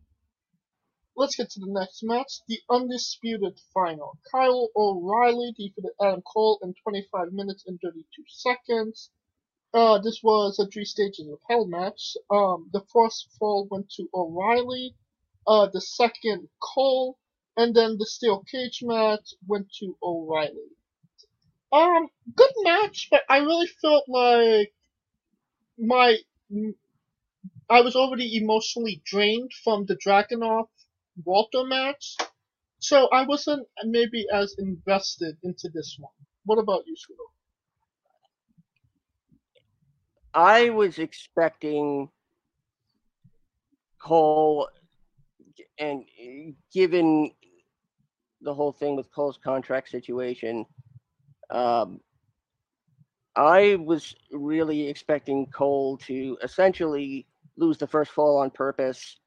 Let's 1.15 1.35
get 1.35 1.49
to 1.51 1.59
the 1.61 1.71
next 1.71 2.03
match, 2.03 2.41
the 2.47 2.59
undisputed 2.69 3.57
final. 3.73 4.19
Kyle 4.31 4.69
O'Reilly 4.75 5.51
defeated 5.53 5.91
Adam 5.99 6.21
Cole 6.21 6.59
in 6.61 6.75
25 6.83 7.31
minutes 7.31 7.63
and 7.65 7.79
32 7.81 8.23
seconds. 8.27 9.09
Uh, 9.73 9.99
this 9.99 10.21
was 10.23 10.59
a 10.59 10.67
three 10.67 10.85
stages 10.85 11.27
of 11.29 11.39
hell 11.49 11.65
match. 11.65 12.17
Um, 12.29 12.69
the 12.73 12.81
first 12.93 13.29
fall 13.39 13.67
went 13.69 13.89
to 13.91 14.09
O'Reilly, 14.13 14.95
uh, 15.47 15.67
the 15.67 15.81
second 15.81 16.49
Cole, 16.59 17.17
and 17.55 17.75
then 17.75 17.97
the 17.97 18.05
steel 18.05 18.43
cage 18.51 18.81
match 18.83 19.33
went 19.47 19.71
to 19.79 19.97
O'Reilly. 20.03 20.71
Um, 21.71 22.07
good 22.35 22.51
match, 22.63 23.07
but 23.11 23.23
I 23.29 23.37
really 23.39 23.67
felt 23.67 24.05
like 24.09 24.73
my 25.77 26.17
I 27.69 27.81
was 27.81 27.95
already 27.95 28.35
emotionally 28.37 29.01
drained 29.05 29.53
from 29.63 29.85
the 29.85 29.95
Dragunov 29.95 30.67
Walter 31.23 31.63
match. 31.63 32.17
So 32.79 33.07
I 33.09 33.25
wasn't 33.25 33.67
maybe 33.83 34.27
as 34.33 34.55
invested 34.57 35.37
into 35.43 35.69
this 35.73 35.97
one. 35.99 36.13
What 36.45 36.59
about 36.59 36.87
you, 36.87 36.95
Scooter? 36.97 37.21
I 40.37 40.69
was 40.69 40.99
expecting 40.99 42.09
Cole, 43.99 44.69
and 45.79 46.03
given 46.71 47.31
the 48.41 48.53
whole 48.53 48.71
thing 48.71 48.95
with 48.95 49.11
Cole's 49.11 49.39
contract 49.43 49.89
situation, 49.89 50.63
um, 51.49 52.01
I 53.35 53.77
was 53.83 54.15
really 54.31 54.87
expecting 54.87 55.47
Cole 55.47 55.97
to 56.05 56.37
essentially 56.43 57.25
lose 57.57 57.79
the 57.79 57.87
first 57.87 58.11
fall 58.11 58.37
on 58.37 58.51
purpose 58.51 59.17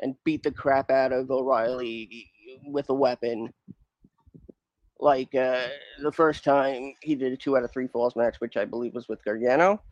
and 0.00 0.16
beat 0.24 0.42
the 0.42 0.50
crap 0.50 0.90
out 0.90 1.12
of 1.12 1.30
O'Reilly 1.30 2.30
with 2.64 2.88
a 2.88 2.94
weapon. 2.94 3.52
Like 4.98 5.34
uh, 5.34 5.66
the 6.00 6.10
first 6.10 6.42
time 6.42 6.94
he 7.02 7.16
did 7.16 7.34
a 7.34 7.36
two 7.36 7.54
out 7.58 7.64
of 7.64 7.70
three 7.70 7.86
falls 7.86 8.16
match, 8.16 8.36
which 8.38 8.56
I 8.56 8.64
believe 8.64 8.94
was 8.94 9.08
with 9.08 9.22
Gargano. 9.22 9.82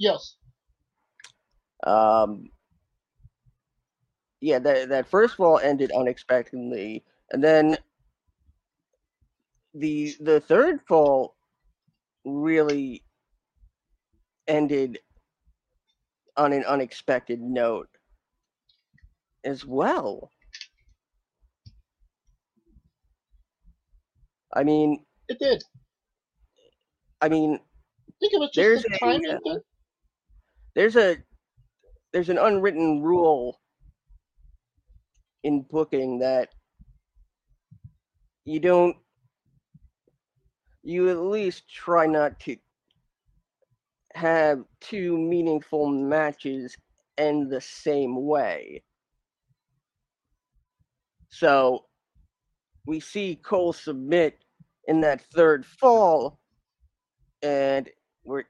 Yes. 0.00 0.36
Um. 1.86 2.50
Yeah, 4.40 4.58
that 4.58 4.88
that 4.88 5.06
first 5.06 5.36
fall 5.36 5.58
ended 5.58 5.92
unexpectedly, 5.92 7.04
and 7.30 7.44
then 7.44 7.76
the 9.74 10.14
the 10.20 10.40
third 10.40 10.80
fall 10.88 11.36
really 12.24 13.04
ended 14.48 14.98
on 16.36 16.54
an 16.54 16.64
unexpected 16.64 17.40
note 17.40 17.88
as 19.44 19.66
well. 19.66 20.30
I 24.54 24.64
mean, 24.64 25.04
it 25.28 25.38
did. 25.38 25.62
I 27.20 27.28
mean, 27.28 27.54
I 27.54 28.12
think 28.20 28.32
it 28.32 28.40
was 28.40 28.50
just 28.52 28.82
the 28.84 28.98
timing. 28.98 29.38
There's 30.80 30.96
a 30.96 31.18
there's 32.10 32.30
an 32.30 32.38
unwritten 32.38 33.02
rule 33.02 33.60
in 35.42 35.60
booking 35.60 36.20
that 36.20 36.54
you 38.46 38.60
don't 38.60 38.96
you 40.82 41.10
at 41.10 41.18
least 41.18 41.68
try 41.68 42.06
not 42.06 42.40
to 42.40 42.56
have 44.14 44.64
two 44.80 45.18
meaningful 45.18 45.86
matches 45.86 46.74
end 47.18 47.50
the 47.50 47.60
same 47.60 48.24
way. 48.24 48.82
So 51.28 51.84
we 52.86 53.00
see 53.00 53.36
Cole 53.36 53.74
submit 53.74 54.38
in 54.88 55.02
that 55.02 55.20
third 55.34 55.66
fall, 55.66 56.40
and 57.42 57.86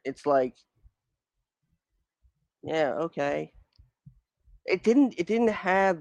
it's 0.05 0.27
like, 0.27 0.55
yeah, 2.63 2.95
okay. 2.95 3.53
It 4.67 4.83
didn't. 4.83 5.15
It 5.19 5.27
didn't 5.27 5.49
have 5.49 6.01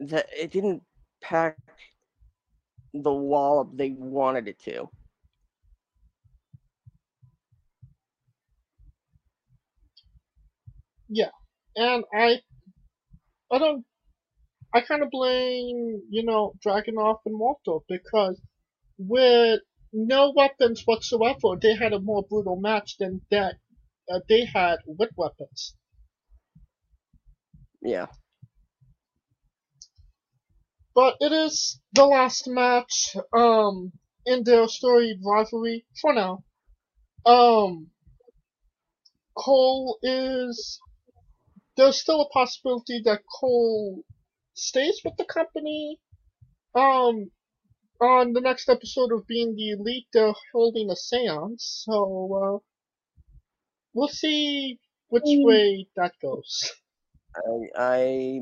the. 0.00 0.26
It 0.36 0.52
didn't 0.52 0.82
pack 1.22 1.56
the 2.94 3.12
wallop 3.12 3.70
they 3.76 3.90
wanted 3.90 4.48
it 4.48 4.58
to. 4.60 4.88
Yeah, 11.08 11.30
and 11.76 12.04
I 12.14 12.40
I 13.52 13.58
don't. 13.58 13.84
I 14.74 14.82
kind 14.82 15.02
of 15.02 15.10
blame, 15.10 16.02
you 16.10 16.24
know, 16.24 16.54
Dragunov 16.64 17.20
and 17.26 17.38
Walter 17.38 17.78
because 17.88 18.40
with 18.98 19.60
no 19.92 20.32
weapons 20.36 20.82
whatsoever, 20.86 21.56
they 21.60 21.74
had 21.74 21.92
a 21.92 22.00
more 22.00 22.24
brutal 22.28 22.56
match 22.56 22.98
than 22.98 23.22
that 23.30 23.56
uh, 24.10 24.20
they 24.28 24.44
had 24.44 24.78
with 24.86 25.10
weapons. 25.16 25.74
Yeah. 27.80 28.06
But 30.94 31.16
it 31.20 31.32
is 31.32 31.80
the 31.92 32.06
last 32.06 32.48
match 32.48 33.16
um, 33.32 33.92
in 34.26 34.42
their 34.44 34.66
storied 34.68 35.20
rivalry 35.24 35.86
for 36.00 36.12
now. 36.12 36.44
Um, 37.24 37.90
Cole 39.36 39.98
is. 40.02 40.80
There's 41.76 42.00
still 42.00 42.22
a 42.22 42.28
possibility 42.30 43.00
that 43.04 43.22
Cole 43.38 44.02
stays 44.54 45.00
with 45.04 45.16
the 45.16 45.24
company. 45.24 46.00
Um, 46.74 47.30
on 48.00 48.32
the 48.32 48.40
next 48.40 48.68
episode 48.68 49.12
of 49.12 49.26
Being 49.26 49.54
the 49.54 49.70
Elite, 49.70 50.06
they're 50.12 50.34
holding 50.52 50.90
a 50.90 50.96
seance, 50.96 51.84
so 51.84 52.62
uh, 52.62 52.67
we'll 53.98 54.08
see 54.08 54.78
which 55.08 55.22
way 55.26 55.86
that 55.96 56.12
goes. 56.22 56.72
I, 57.36 57.68
I 57.76 58.40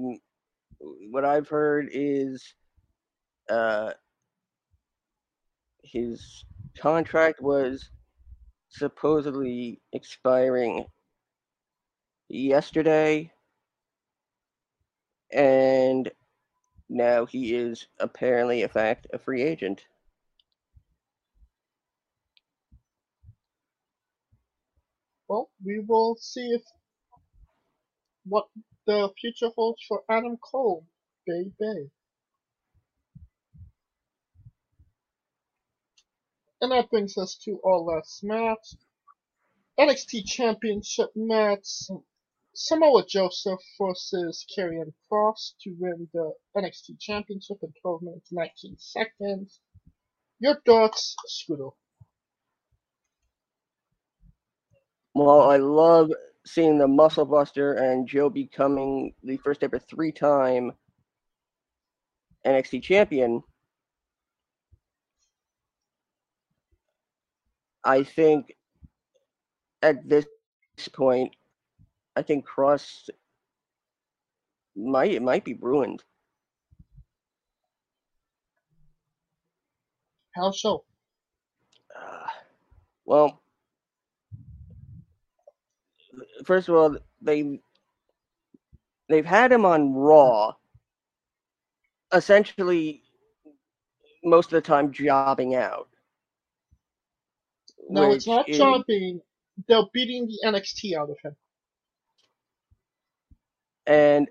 what 1.10 1.24
I've 1.24 1.48
heard 1.48 1.88
is 1.90 2.54
uh 3.48 3.92
his 5.82 6.44
contract 6.78 7.40
was 7.40 7.88
supposedly 8.68 9.80
expiring 9.92 10.84
yesterday 12.28 13.32
and 15.32 16.10
now 16.88 17.24
he 17.24 17.54
is 17.54 17.86
apparently 17.98 18.62
in 18.62 18.68
fact 18.68 19.06
a 19.12 19.18
free 19.18 19.42
agent 19.42 19.86
Well, 25.28 25.50
we 25.64 25.80
will 25.80 26.16
see 26.20 26.52
if 26.52 26.62
what 28.24 28.46
the 28.86 29.10
future 29.20 29.50
holds 29.56 29.82
for 29.86 30.04
Adam 30.08 30.36
Cole, 30.36 30.86
baby. 31.26 31.90
And 36.60 36.72
that 36.72 36.90
brings 36.90 37.18
us 37.18 37.36
to 37.44 37.60
our 37.64 37.78
last 37.78 38.24
match. 38.24 38.74
NXT 39.78 40.26
Championship 40.26 41.10
match. 41.14 41.90
Samoa 42.54 43.04
Joseph 43.06 43.60
versus 43.78 44.46
Karrion 44.56 44.94
Cross 45.08 45.56
to 45.60 45.76
win 45.78 46.08
the 46.14 46.32
NXT 46.56 46.98
Championship 46.98 47.58
in 47.62 47.72
12 47.82 48.02
minutes 48.02 48.32
19 48.32 48.78
seconds. 48.78 49.60
Your 50.38 50.60
thoughts, 50.64 51.14
Scooter? 51.26 51.70
Well 55.16 55.50
i 55.50 55.56
love 55.56 56.12
seeing 56.44 56.78
the 56.78 56.86
muscle 56.86 57.24
buster 57.24 57.72
and 57.74 58.06
joe 58.06 58.28
becoming 58.28 59.14
the 59.22 59.36
first 59.38 59.62
ever 59.64 59.78
three 59.78 60.12
time 60.12 60.72
nxt 62.44 62.82
champion 62.82 63.42
i 67.84 68.02
think 68.02 68.56
at 69.82 70.06
this 70.08 70.26
point 70.92 71.34
i 72.16 72.22
think 72.22 72.44
cross 72.44 73.08
might 74.76 75.12
it 75.12 75.22
might 75.22 75.44
be 75.44 75.54
ruined 75.54 76.04
How 80.36 80.52
so? 80.52 80.84
uh, 81.96 82.26
well 83.04 83.40
first 86.44 86.68
of 86.68 86.74
all 86.74 86.96
they 87.22 87.60
they've 89.08 89.24
had 89.26 89.50
him 89.52 89.64
on 89.64 89.92
raw 89.94 90.52
essentially 92.12 93.02
most 94.24 94.46
of 94.46 94.50
the 94.52 94.60
time 94.60 94.92
jobbing 94.92 95.54
out 95.54 95.88
No, 97.88 98.10
it's 98.10 98.26
not 98.26 98.48
is- 98.48 98.58
jumping. 98.58 99.20
They're 99.68 99.84
beating 99.94 100.26
the 100.26 100.38
NXT 100.44 100.96
out 100.98 101.08
of 101.08 101.16
him. 101.24 101.34
and 103.86 104.28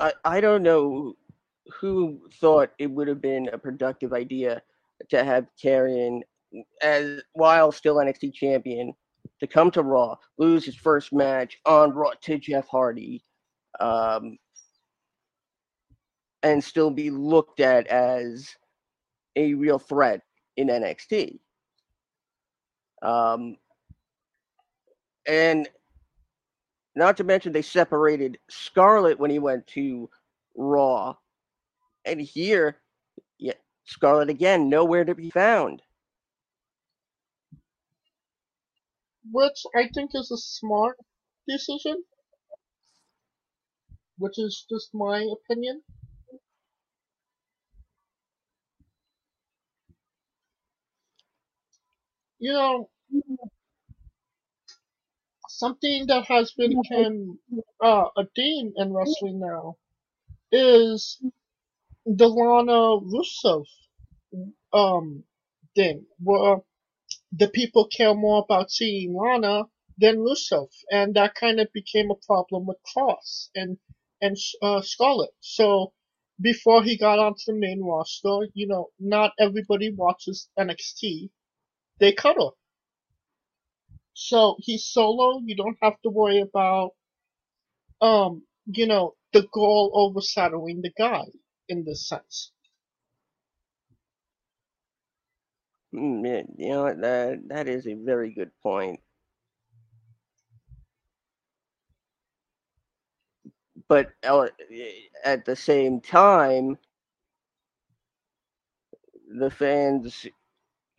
I 0.00 0.12
I 0.24 0.40
don't 0.40 0.62
know 0.62 1.14
who 1.80 2.20
thought 2.40 2.70
it 2.78 2.90
would 2.90 3.06
have 3.08 3.20
been 3.20 3.48
a 3.52 3.58
productive 3.58 4.12
idea 4.12 4.60
to 5.10 5.24
have 5.24 5.46
Karrion 5.62 6.22
as 6.82 7.22
while 7.32 7.70
still 7.72 7.96
NXT 7.96 8.32
champion 8.34 8.92
to 9.40 9.46
come 9.46 9.70
to 9.72 9.82
Raw, 9.82 10.16
lose 10.38 10.64
his 10.64 10.76
first 10.76 11.12
match 11.12 11.58
on 11.66 11.92
Raw 11.92 12.12
to 12.22 12.38
Jeff 12.38 12.68
Hardy, 12.68 13.22
um, 13.80 14.38
and 16.42 16.62
still 16.62 16.90
be 16.90 17.10
looked 17.10 17.60
at 17.60 17.86
as 17.86 18.54
a 19.36 19.54
real 19.54 19.78
threat 19.78 20.20
in 20.56 20.68
NXT. 20.68 21.38
Um, 23.02 23.56
and 25.26 25.68
not 26.96 27.16
to 27.16 27.24
mention 27.24 27.52
they 27.52 27.62
separated 27.62 28.38
Scarlett 28.48 29.18
when 29.18 29.30
he 29.30 29.38
went 29.38 29.66
to 29.68 30.08
Raw. 30.56 31.16
And 32.04 32.20
here, 32.20 32.78
yeah, 33.38 33.54
Scarlett 33.84 34.30
again, 34.30 34.68
nowhere 34.68 35.04
to 35.04 35.14
be 35.14 35.30
found. 35.30 35.82
Which 39.32 39.64
I 39.74 39.88
think 39.94 40.12
is 40.14 40.30
a 40.30 40.38
smart 40.38 40.98
decision, 41.48 42.04
which 44.18 44.38
is 44.40 44.66
just 44.68 44.92
my 44.92 45.20
opinion. 45.22 45.82
You 52.38 52.52
know, 52.52 52.90
something 55.48 56.06
that 56.06 56.24
has 56.26 56.52
become 56.52 57.38
uh, 57.82 58.08
a 58.16 58.26
theme 58.36 58.72
in 58.76 58.92
wrestling 58.92 59.40
now 59.40 59.76
is 60.52 61.20
the 62.06 62.28
Lana 62.28 63.00
Rusev 63.12 63.66
um 64.72 65.24
thing, 65.74 66.06
where 66.22 66.58
the 67.36 67.48
people 67.48 67.88
care 67.88 68.14
more 68.14 68.42
about 68.44 68.70
seeing 68.70 69.14
Lana 69.14 69.64
than 69.98 70.18
Rusev, 70.18 70.68
and 70.90 71.14
that 71.14 71.34
kind 71.34 71.60
of 71.60 71.72
became 71.72 72.10
a 72.10 72.26
problem 72.26 72.66
with 72.66 72.78
Cross 72.94 73.50
and 73.56 73.78
and 74.22 74.36
uh, 74.62 74.82
Scarlett. 74.82 75.30
So 75.40 75.92
before 76.40 76.82
he 76.84 76.96
got 76.98 77.18
onto 77.20 77.42
the 77.48 77.54
main 77.54 77.82
roster, 77.82 78.48
you 78.54 78.68
know, 78.68 78.90
not 79.00 79.32
everybody 79.40 79.92
watches 79.94 80.48
NXT. 80.58 81.30
They 82.00 82.12
cut 82.12 82.36
her. 82.36 82.50
So 84.14 84.56
he's 84.60 84.86
solo. 84.86 85.40
You 85.44 85.56
don't 85.56 85.78
have 85.82 86.00
to 86.02 86.10
worry 86.10 86.40
about, 86.40 86.92
um, 88.00 88.44
you 88.66 88.86
know, 88.86 89.14
the 89.32 89.42
girl 89.52 89.90
overshadowing 89.94 90.82
the 90.82 90.92
guy 90.96 91.24
in 91.68 91.84
this 91.84 92.08
sense. 92.08 92.52
Yeah, 95.94 96.42
you 96.56 96.70
know 96.70 96.92
that 96.92 97.48
that 97.48 97.68
is 97.68 97.86
a 97.86 97.94
very 97.94 98.32
good 98.32 98.50
point. 98.62 98.98
But 103.88 104.08
uh, 104.24 104.48
at 105.24 105.44
the 105.44 105.54
same 105.54 106.00
time, 106.00 106.78
the 109.38 109.50
fans 109.50 110.26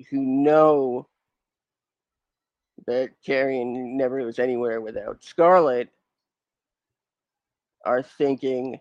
who 0.10 0.20
know 0.22 1.08
that 2.88 3.10
Karrion 3.28 3.96
never 3.98 4.24
was 4.24 4.40
anywhere 4.40 4.80
without 4.82 5.24
Scarlett 5.24 5.90
are 7.86 8.04
thinking 8.04 8.80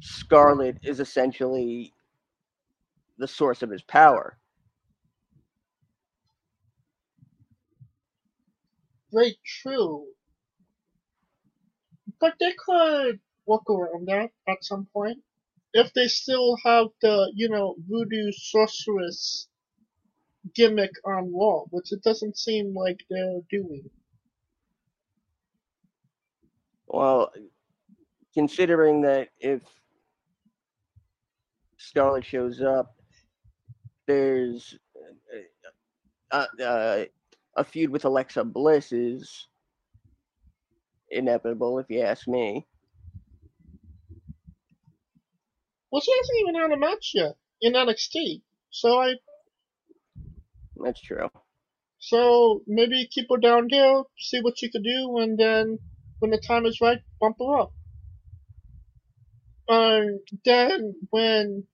Scarlett 0.00 0.78
is 0.82 1.00
essentially 1.00 1.92
the 3.18 3.28
source 3.28 3.62
of 3.62 3.70
his 3.70 3.82
power. 3.82 4.38
Very 9.12 9.38
true. 9.44 10.06
But 12.20 12.34
they 12.40 12.52
could 12.52 13.20
work 13.46 13.68
around 13.70 14.08
that 14.08 14.30
at 14.48 14.64
some 14.64 14.86
point. 14.92 15.18
If 15.72 15.92
they 15.92 16.08
still 16.08 16.56
have 16.64 16.86
the, 17.02 17.30
you 17.34 17.48
know, 17.48 17.76
voodoo 17.88 18.32
sorceress 18.32 19.48
gimmick 20.54 20.92
on 21.04 21.32
Raw, 21.34 21.64
which 21.70 21.92
it 21.92 22.02
doesn't 22.02 22.38
seem 22.38 22.74
like 22.74 23.04
they're 23.10 23.40
doing. 23.50 23.90
Well, 26.86 27.32
considering 28.32 29.02
that 29.02 29.28
if 29.40 29.62
Scarlett 31.78 32.24
shows 32.24 32.62
up, 32.62 32.95
there's 34.06 34.76
uh, 36.30 36.46
uh, 36.62 37.04
a 37.56 37.64
feud 37.64 37.90
with 37.90 38.04
Alexa 38.04 38.44
Bliss 38.44 38.92
is 38.92 39.48
inevitable, 41.10 41.78
if 41.78 41.86
you 41.90 42.00
ask 42.02 42.28
me. 42.28 42.66
Well, 45.90 46.02
she 46.02 46.12
hasn't 46.18 46.38
even 46.40 46.54
had 46.56 46.72
a 46.72 46.76
match 46.78 47.12
yet 47.14 47.36
in 47.62 47.74
NXT, 47.74 48.42
so 48.70 49.00
I 49.00 49.14
That's 50.76 51.00
true. 51.00 51.30
so 51.98 52.62
maybe 52.66 53.08
keep 53.10 53.28
her 53.30 53.38
down 53.38 53.68
there, 53.70 54.02
see 54.18 54.40
what 54.40 54.58
she 54.58 54.70
could 54.70 54.84
do, 54.84 55.18
and 55.18 55.38
then 55.38 55.78
when 56.20 56.30
the 56.30 56.38
time 56.38 56.66
is 56.66 56.80
right, 56.80 57.00
bump 57.20 57.36
her 57.40 57.60
up. 57.60 57.72
And 59.68 60.20
then 60.44 60.94
when 61.10 61.64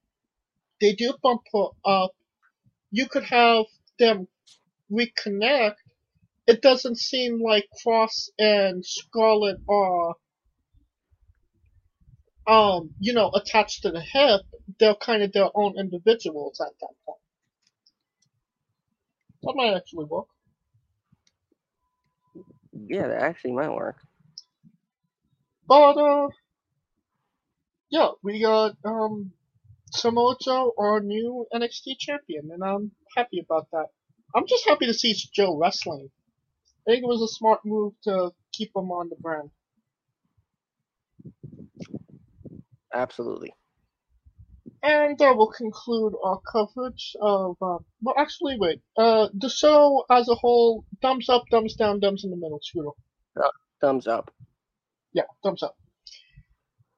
they 0.81 0.95
do 0.95 1.15
bump 1.23 1.43
her 1.55 1.69
up, 1.85 2.13
you 2.93 3.09
could 3.09 3.25
have 3.25 3.67
them 3.99 4.29
reconnect. 4.93 5.77
It 6.47 6.63
doesn't 6.63 6.99
seem 6.99 7.43
like 7.43 7.67
Kross 7.85 8.29
and 8.39 8.85
Scarlett 8.85 9.59
are, 9.69 10.15
um, 12.47 12.91
you 13.01 13.15
know, 13.15 13.31
attached 13.35 13.83
to 13.83 13.91
the 13.91 14.01
hip. 14.03 14.43
They're 14.79 14.95
kind 14.95 15.23
of 15.23 15.33
their 15.33 15.51
own 15.55 15.79
individuals 15.79 16.61
at 16.61 16.73
that 16.81 16.95
point. 17.07 17.21
That 19.43 19.55
might 19.57 19.75
actually 19.77 20.07
work. 20.07 20.27
Yeah, 22.73 23.09
that 23.09 23.23
actually 23.23 23.53
might 23.53 23.73
work. 23.73 23.97
But 25.67 25.97
uh, 25.99 26.29
yeah, 27.91 28.11
we 28.23 28.41
got 28.43 28.77
um 28.85 29.33
Samoa 29.95 30.37
Joe, 30.41 30.73
our 30.79 31.01
new 31.01 31.47
NXT 31.53 31.99
champion, 31.99 32.51
and 32.53 32.65
I'm 32.65 32.93
happy 33.17 33.41
about 33.41 33.69
that. 33.73 33.87
I'm 34.35 34.47
just 34.47 34.67
happy 34.67 34.87
to 34.87 34.95
see 34.95 35.15
Joe 35.35 35.59
wrestling. 35.59 36.11
I 36.87 36.93
think 36.93 37.05
it 37.05 37.07
was 37.07 37.23
a 37.23 37.29
smart 37.29 37.61
move 37.65 37.93
to 38.05 38.33
keep 38.53 38.71
him 38.75 38.91
on 38.91 39.09
the 39.09 39.17
brand. 39.17 39.51
Absolutely. 42.95 43.55
And 44.83 45.17
that 45.19 45.37
will 45.37 45.53
conclude 45.53 46.15
our 46.25 46.41
coverage 46.51 47.15
of. 47.21 47.57
Uh, 47.63 47.79
well, 48.03 48.15
actually, 48.19 48.57
wait. 48.59 48.81
Uh, 48.97 49.29
the 49.33 49.49
show 49.49 50.05
as 50.11 50.29
a 50.29 50.35
whole, 50.35 50.85
thumbs 51.01 51.29
up, 51.29 51.45
thumbs 51.51 51.77
down, 51.77 52.01
thumbs 52.01 52.25
in 52.25 52.31
the 52.31 52.37
middle. 52.37 52.59
Scooter. 52.63 52.91
Thumbs 53.81 54.07
up. 54.07 54.33
Yeah, 55.13 55.25
thumbs 55.45 55.63
up. 55.63 55.77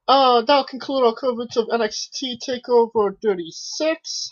Uh, 0.07 0.43
that'll 0.43 0.65
conclude 0.65 1.07
our 1.07 1.15
coverage 1.15 1.57
of 1.57 1.67
NXT 1.69 2.37
TakeOver 2.47 3.17
36. 3.23 4.31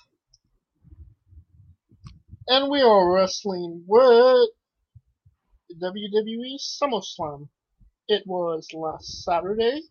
And 2.46 2.70
we 2.70 2.82
are 2.82 3.10
wrestling 3.14 3.84
with 3.86 4.50
WWE 5.80 6.56
SummerSlam. 6.60 7.48
It 8.06 8.24
was 8.26 8.68
last 8.74 9.24
Saturday. 9.24 9.84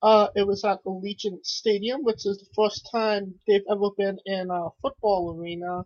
Uh, 0.00 0.28
it 0.36 0.46
was 0.46 0.64
at 0.64 0.84
Allegiant 0.84 1.44
Stadium, 1.44 2.04
which 2.04 2.24
is 2.24 2.38
the 2.38 2.54
first 2.54 2.88
time 2.92 3.34
they've 3.48 3.66
ever 3.68 3.90
been 3.96 4.18
in 4.24 4.48
a 4.52 4.68
football 4.80 5.36
arena 5.36 5.82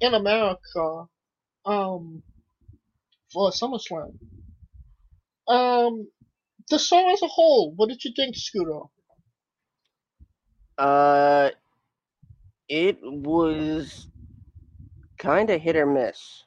in 0.00 0.12
America, 0.12 1.06
um, 1.64 2.22
for 3.32 3.50
SummerSlam. 3.50 4.18
Um, 5.48 6.08
the 6.70 6.78
song 6.78 7.10
as 7.12 7.22
a 7.22 7.28
whole, 7.28 7.72
what 7.74 7.88
did 7.88 8.04
you 8.04 8.12
think, 8.14 8.36
Scooter? 8.36 8.80
Uh, 10.78 11.50
it 12.68 12.98
was 13.02 14.08
kind 15.18 15.50
of 15.50 15.60
hit 15.60 15.76
or 15.76 15.86
miss. 15.86 16.44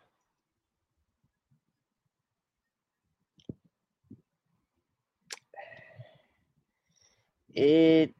It 7.55 8.13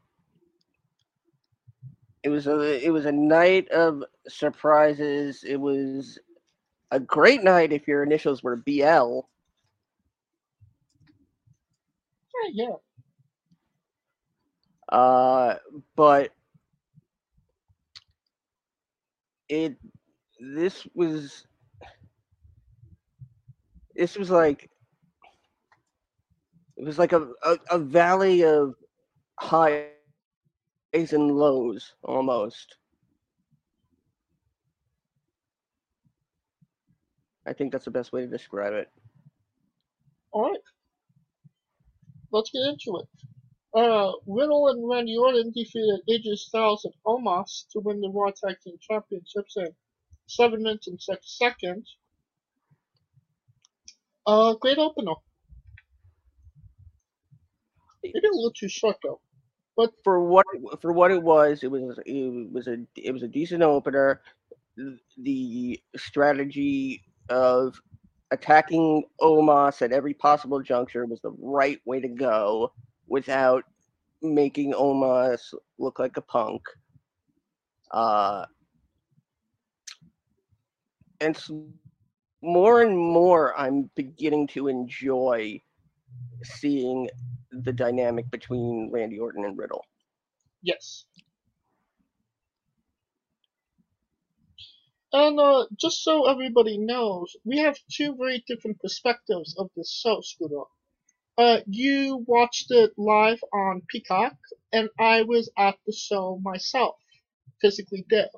it 2.24 2.30
was 2.30 2.48
a 2.48 2.86
it 2.86 2.90
was 2.90 3.06
a 3.06 3.12
night 3.12 3.70
of 3.70 4.04
surprises. 4.28 5.44
It 5.48 5.58
was 5.58 6.20
a 6.92 7.00
great 7.00 7.44
night 7.44 7.74
if 7.74 7.88
your 7.88 8.04
initials 8.04 8.44
were 8.44 8.56
BL. 8.56 9.22
Yeah. 12.46 12.76
Uh, 14.90 15.56
but 15.96 16.32
it 19.50 19.76
this 20.40 20.88
was 20.94 21.46
this 23.96 24.18
was 24.18 24.30
like 24.30 24.70
it 26.78 26.86
was 26.86 27.00
like 27.00 27.14
a, 27.14 27.28
a, 27.44 27.58
a 27.72 27.80
valley 27.80 28.44
of 28.44 28.76
highs 29.40 29.84
and 29.94 30.12
lows 30.12 30.76
almost. 31.00 31.68
I 37.46 37.54
think 37.54 37.72
that's 37.72 37.86
the 37.86 37.92
best 37.92 38.12
way 38.14 38.22
to 38.22 38.28
describe 38.28 38.74
it. 38.74 38.90
Alright. 40.34 40.62
Let's 42.38 42.52
get 42.52 42.70
into 42.70 43.00
it. 43.00 43.08
Uh, 43.74 44.12
Riddle 44.28 44.68
and 44.70 44.88
Randy 44.88 45.18
Orton 45.18 45.52
defeated 45.56 46.02
AJ 46.08 46.38
Styles 46.38 46.86
and 46.86 46.94
Omos 47.06 47.66
to 47.72 47.80
win 47.80 48.00
the 48.00 48.12
Raw 48.14 48.30
Tag 48.30 48.58
Team 48.64 48.76
Championships 48.80 49.58
in 49.58 49.70
7 50.28 50.62
minutes 50.62 50.88
and 50.88 51.02
6 51.02 51.38
seconds. 51.38 51.98
Uh, 54.28 54.54
great 54.54 54.78
opener. 54.78 55.14
Maybe 58.04 58.20
a 58.20 58.36
little 58.36 58.54
too 58.54 58.70
short 58.70 58.98
though. 59.04 59.20
But 59.76 59.94
for 60.04 60.24
what 60.24 60.46
for 60.82 60.92
what 60.92 61.12
it 61.12 61.22
was, 61.24 61.64
it 61.64 61.72
was 61.72 62.00
it 62.06 62.52
was 62.52 62.68
a 62.68 62.78
it 62.96 63.12
was 63.12 63.24
a 63.24 63.28
decent 63.28 63.64
opener. 63.64 64.22
The 65.18 65.82
strategy 65.96 67.04
of 67.30 67.80
attacking 68.32 69.04
Omos 69.22 69.82
at 69.82 69.92
every 69.92 70.14
possible 70.14 70.62
juncture 70.62 71.06
was 71.06 71.22
the 71.22 71.36
right 71.40 71.80
way 71.86 72.00
to 72.00 72.08
go 72.08 72.72
without 73.08 73.64
making 74.22 74.74
Omos 74.74 75.54
look 75.78 76.00
like 76.00 76.18
a 76.18 76.22
punk. 76.22 76.62
Uh, 77.92 78.46
and 81.22 81.38
more 82.42 82.82
and 82.82 82.98
more, 82.98 83.58
I'm 83.58 83.90
beginning 83.96 84.48
to 84.48 84.68
enjoy 84.68 85.62
seeing 86.44 87.10
the 87.52 87.74
dynamic 87.74 88.30
between 88.30 88.90
Randy 88.92 89.20
Orton 89.20 89.46
and 89.46 89.58
Riddle. 89.58 89.84
Yes. 90.62 91.06
And 95.20 95.40
uh, 95.40 95.66
just 95.82 96.04
so 96.04 96.30
everybody 96.30 96.78
knows, 96.78 97.36
we 97.44 97.58
have 97.58 97.80
two 97.92 98.16
very 98.16 98.44
different 98.48 98.80
perspectives 98.80 99.56
of 99.58 99.72
this 99.76 99.92
show, 99.92 100.22
Scooter. 100.22 100.66
Uh, 101.36 101.62
you 101.66 102.24
watched 102.28 102.70
it 102.70 102.92
live 103.00 103.44
on 103.52 103.82
Peacock, 103.88 104.36
and 104.72 104.90
I 105.00 105.24
was 105.24 105.50
at 105.58 105.76
the 105.88 105.92
show 105.92 106.40
myself, 106.44 106.98
physically 107.60 108.06
there. 108.12 108.30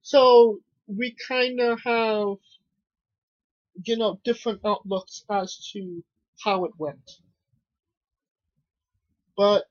So 0.00 0.60
we 0.86 1.14
kind 1.28 1.60
of 1.60 1.80
have, 1.84 2.38
you 3.84 3.98
know, 3.98 4.18
different 4.24 4.62
outlooks 4.64 5.22
as 5.30 5.70
to 5.74 6.02
how 6.42 6.64
it 6.64 6.72
went. 6.78 7.10
But 9.36 9.64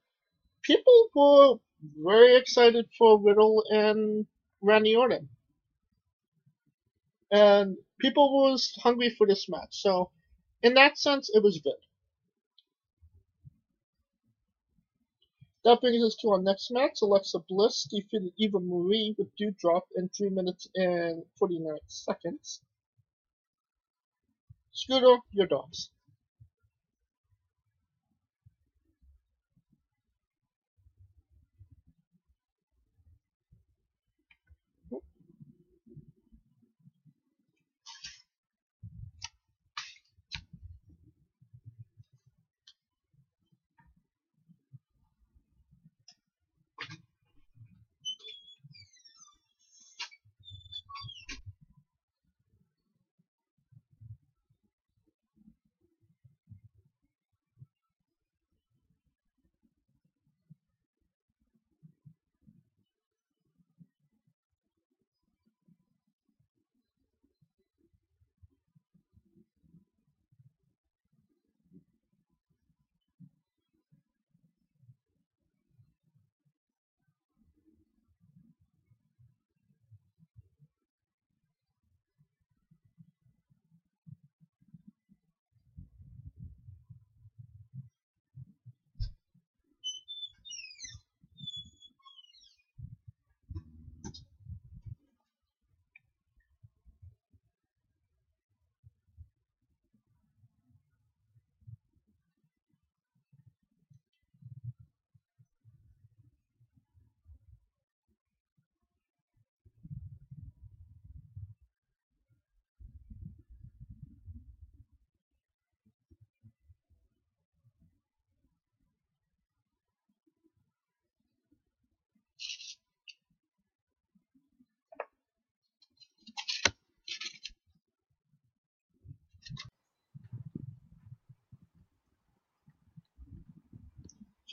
people 0.61 1.09
were 1.15 1.55
very 2.03 2.35
excited 2.35 2.87
for 2.99 3.19
Riddle 3.19 3.63
and 3.71 4.27
Randy 4.61 4.95
Orton. 4.95 5.27
And 7.31 7.77
people 7.99 8.33
was 8.43 8.73
hungry 8.81 9.09
for 9.09 9.27
this 9.27 9.47
match. 9.49 9.69
So 9.71 10.11
in 10.63 10.73
that 10.75 10.97
sense 10.97 11.29
it 11.33 11.43
was 11.43 11.59
good. 11.59 11.73
That 15.63 15.81
brings 15.81 16.03
us 16.03 16.15
to 16.21 16.29
our 16.29 16.41
next 16.41 16.69
match. 16.71 16.99
Alexa 17.01 17.39
Bliss 17.49 17.87
defeated 17.89 18.31
Eva 18.37 18.59
Marie 18.59 19.15
with 19.17 19.29
Doudrop 19.41 19.81
in 19.95 20.09
3 20.09 20.29
minutes 20.29 20.67
and 20.75 21.23
49 21.39 21.77
seconds. 21.87 22.61
Scooter, 24.71 25.17
your 25.31 25.47
dogs. 25.47 25.89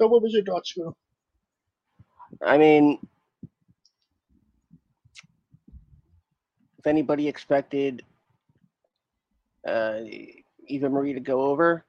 So 0.02 0.08
what 0.08 0.20
was 0.20 0.32
your 0.32 0.42
thoughts, 0.42 0.70
Screw? 0.70 0.96
I 2.44 2.58
mean, 2.58 2.98
if 6.76 6.86
anybody 6.88 7.28
expected 7.28 8.02
uh, 9.64 10.00
Eva 10.66 10.88
Marie 10.88 11.12
to 11.12 11.20
go 11.20 11.42
over, 11.42 11.84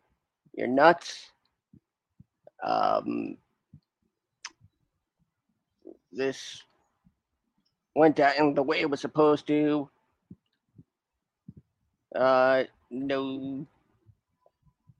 you're 0.55 0.67
nuts. 0.67 1.31
Um, 2.63 3.35
this 6.11 6.61
went 7.95 8.15
down 8.15 8.53
the 8.53 8.61
way 8.61 8.81
it 8.81 8.91
was 8.91 9.01
supposed 9.01 9.47
to. 9.47 9.89
Uh, 12.15 12.65
no, 12.91 13.65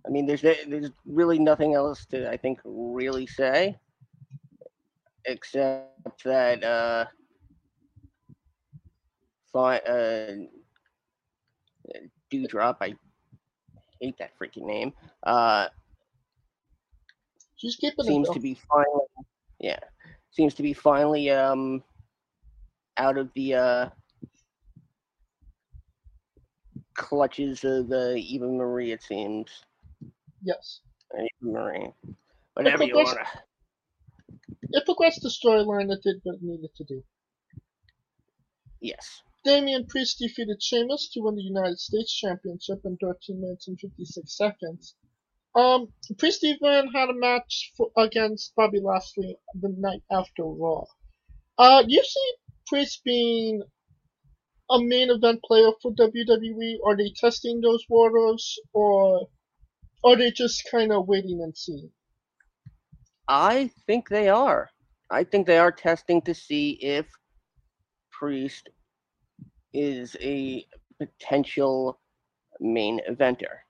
I 0.06 0.10
mean, 0.10 0.26
there's 0.26 0.42
there's 0.42 0.92
really 1.06 1.40
nothing 1.40 1.74
else 1.76 2.06
to 2.08 2.30
I 2.30 2.38
think 2.38 2.60
really 2.66 3.26
say, 3.26 3.78
except 5.26 6.24
that 6.24 6.64
uh, 6.64 7.06
fine, 9.52 9.80
uh, 9.88 10.36
Doudrop. 12.32 12.78
I 12.82 12.96
hate 14.02 14.18
that 14.20 14.32
freaking 14.40 14.66
name. 14.66 14.94
Uh, 15.24 15.68
She's 17.56 17.76
keeping 17.78 18.04
seems 18.04 18.30
to 18.32 18.40
be 18.40 18.56
finally, 18.56 19.06
yeah, 19.60 19.80
seems 20.32 20.54
to 20.56 20.64
be 20.64 20.74
finally 20.74 21.30
um 21.30 21.82
out 22.98 23.18
of 23.18 23.32
the 23.36 23.56
uh 23.56 23.90
clutches 26.96 27.64
of 27.64 27.92
uh, 27.92 28.14
Eva 28.16 28.48
Marie. 28.48 28.92
It 28.92 29.02
seems. 29.02 29.64
Yes. 30.44 30.82
Marie, 31.42 31.90
whatever 32.54 32.84
you 32.84 32.96
wanna. 32.96 33.26
It 34.72 34.86
progressed 34.86 35.22
the 35.22 35.30
storyline 35.30 35.88
that 35.90 36.02
did 36.04 36.20
what 36.24 36.36
it 36.36 36.44
needed 36.44 36.72
to 36.76 36.84
do. 36.84 37.04
Yes. 38.82 39.22
Damian 39.46 39.86
Priest 39.86 40.20
defeated 40.20 40.62
Sheamus 40.62 41.10
to 41.14 41.22
win 41.22 41.36
the 41.36 41.44
United 41.44 41.80
States 41.80 42.14
Championship 42.14 42.82
in 42.86 42.98
13 42.98 43.40
minutes 43.40 43.68
and 43.68 43.80
56 43.80 44.36
seconds. 44.36 44.96
Um, 45.56 45.94
Priest 46.18 46.44
even 46.44 46.92
had 46.94 47.10
a 47.10 47.14
match 47.14 47.72
for, 47.78 47.92
against 47.98 48.56
Bobby 48.56 48.80
Lashley 48.82 49.38
the 49.54 49.70
night 49.78 50.02
after 50.12 50.44
Raw. 50.44 50.86
Uh, 51.58 51.84
do 51.84 51.94
you 51.94 52.04
see 52.04 52.34
Priest 52.68 53.02
being 53.04 53.62
a 54.70 54.82
main 54.82 55.12
event 55.12 55.42
player 55.44 55.72
for 55.82 55.94
WWE? 55.94 56.78
Are 56.86 56.98
they 56.98 57.12
testing 57.16 57.62
those 57.62 57.86
waters, 57.88 58.58
or 58.74 59.30
are 60.04 60.16
they 60.16 60.32
just 60.32 60.68
kind 60.70 60.92
of 60.92 61.08
waiting 61.08 61.42
and 61.42 61.56
seeing? 61.56 61.90
I 63.28 63.72
think 63.88 64.10
they 64.10 64.30
are. 64.30 64.70
I 65.10 65.24
think 65.24 65.48
they 65.48 65.58
are 65.58 65.72
testing 65.72 66.22
to 66.24 66.34
see 66.34 66.72
if 66.82 67.06
Priest 68.12 68.70
is 69.74 70.16
a 70.22 70.66
potential 71.00 72.00
main 72.60 73.00
eventer. 73.10 73.64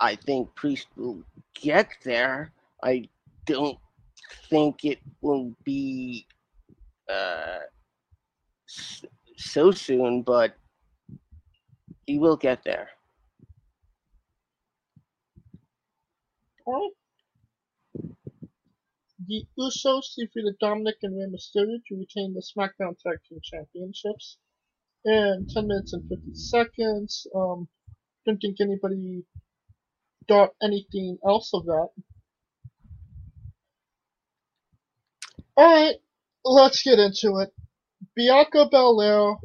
I 0.00 0.16
think 0.16 0.54
Priest 0.54 0.88
will 0.96 1.22
get 1.54 1.88
there. 2.04 2.52
I 2.82 3.08
don't 3.46 3.78
think 4.50 4.84
it 4.84 4.98
will 5.22 5.54
be 5.64 6.26
uh, 7.08 7.60
so 9.36 9.70
soon, 9.70 10.22
but 10.22 10.56
he 12.06 12.18
will 12.18 12.36
get 12.36 12.62
there. 12.64 12.88
Alright. 16.52 16.53
The 19.26 19.46
Usos 19.58 20.14
defeated 20.16 20.58
Dominic 20.60 20.96
and 21.02 21.16
Rey 21.16 21.26
Mysterio 21.26 21.78
to 21.86 21.96
retain 21.96 22.34
the 22.34 22.42
SmackDown 22.42 22.98
Tag 22.98 23.18
Team 23.28 23.40
Championships 23.42 24.38
in 25.04 25.46
10 25.48 25.66
minutes 25.66 25.92
and 25.92 26.08
50 26.08 26.34
seconds. 26.34 27.26
Um, 27.34 27.68
don't 28.26 28.38
think 28.38 28.60
anybody 28.60 29.24
thought 30.28 30.54
anything 30.62 31.18
else 31.26 31.52
of 31.54 31.64
that. 31.66 31.88
Alright, 35.56 35.96
let's 36.44 36.82
get 36.82 36.98
into 36.98 37.38
it. 37.38 37.54
Bianca 38.16 38.68
Belair, 38.70 39.36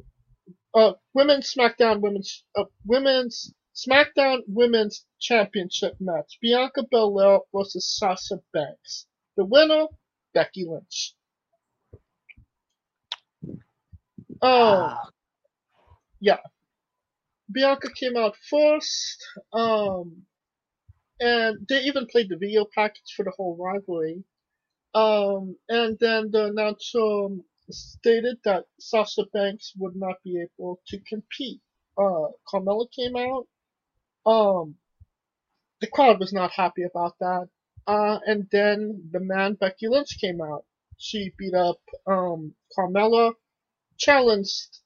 uh, 0.74 0.94
Women's 1.14 1.54
SmackDown 1.54 2.02
Women's, 2.02 2.44
uh, 2.56 2.66
Women's 2.86 3.54
SmackDown 3.88 4.40
Women's 4.48 5.06
Championship 5.20 5.96
match. 6.00 6.38
Bianca 6.42 6.84
Belair 6.92 7.40
versus 7.56 7.88
Sasha 7.88 8.42
Banks. 8.54 9.06
The 9.38 9.46
winner, 9.46 9.88
Becky 10.34 10.66
Lynch. 10.66 11.16
Oh, 14.42 14.98
Ah, 14.98 15.10
Bianca 17.52 17.90
came 17.94 18.18
out 18.18 18.36
first. 18.50 19.24
Um, 19.54 20.24
and 21.20 21.66
they 21.68 21.82
even 21.82 22.06
played 22.08 22.30
the 22.30 22.38
video 22.38 22.66
package 22.74 23.14
for 23.16 23.24
the 23.24 23.32
whole 23.32 23.58
rivalry. 23.58 24.24
Um, 24.94 25.56
and 25.70 25.98
then 26.00 26.32
the 26.32 26.46
announcer 26.46 27.44
stated 27.72 28.38
that 28.44 28.66
Sasha 28.80 29.24
Banks 29.34 29.74
would 29.78 29.96
not 29.96 30.16
be 30.24 30.42
able 30.42 30.80
to 30.88 31.00
compete. 31.00 31.62
Uh, 31.98 32.28
Carmella 32.48 32.88
came 32.92 33.16
out. 33.16 33.48
Um, 34.30 34.76
the 35.82 35.88
crowd 35.88 36.20
was 36.20 36.32
not 36.32 36.52
happy 36.52 36.84
about 36.84 37.16
that. 37.20 37.50
Uh, 37.88 38.20
and 38.28 38.48
then 38.52 39.10
the 39.12 39.20
man 39.20 39.56
Becky 39.56 39.88
Lynch 39.88 40.20
came 40.22 40.42
out. 40.42 40.66
She 40.98 41.34
beat 41.38 41.54
up 41.54 41.80
um, 42.06 42.54
Carmella, 42.78 43.34
challenged 43.98 44.80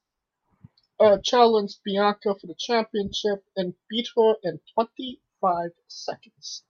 uh, 1.00 1.18
challenged 1.24 1.80
Bianca 1.84 2.36
for 2.40 2.48
the 2.48 2.56
championship 2.58 3.44
and 3.58 3.74
beat 3.90 4.08
her 4.16 4.36
in 4.44 4.60
25 4.76 5.72
seconds. 5.88 6.64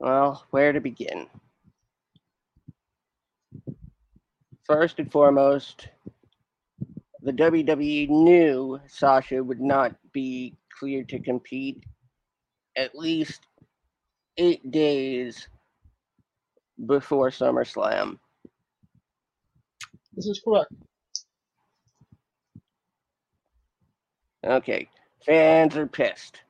well, 0.00 0.46
where 0.50 0.72
to 0.72 0.80
begin? 0.80 1.26
First 4.64 4.98
and 4.98 5.10
foremost, 5.10 5.88
the 7.22 7.32
WWE 7.32 8.08
knew 8.08 8.80
Sasha 8.86 9.42
would 9.42 9.60
not 9.60 9.94
be 10.12 10.56
cleared 10.78 11.08
to 11.10 11.18
compete 11.18 11.84
at 12.76 12.94
least 12.94 13.40
eight 14.38 14.70
days 14.70 15.48
before 16.86 17.30
SummerSlam. 17.30 18.18
This 20.14 20.26
is 20.26 20.40
correct. 20.42 20.72
Okay, 24.44 24.88
fans 25.26 25.76
are 25.76 25.86
pissed. 25.86 26.42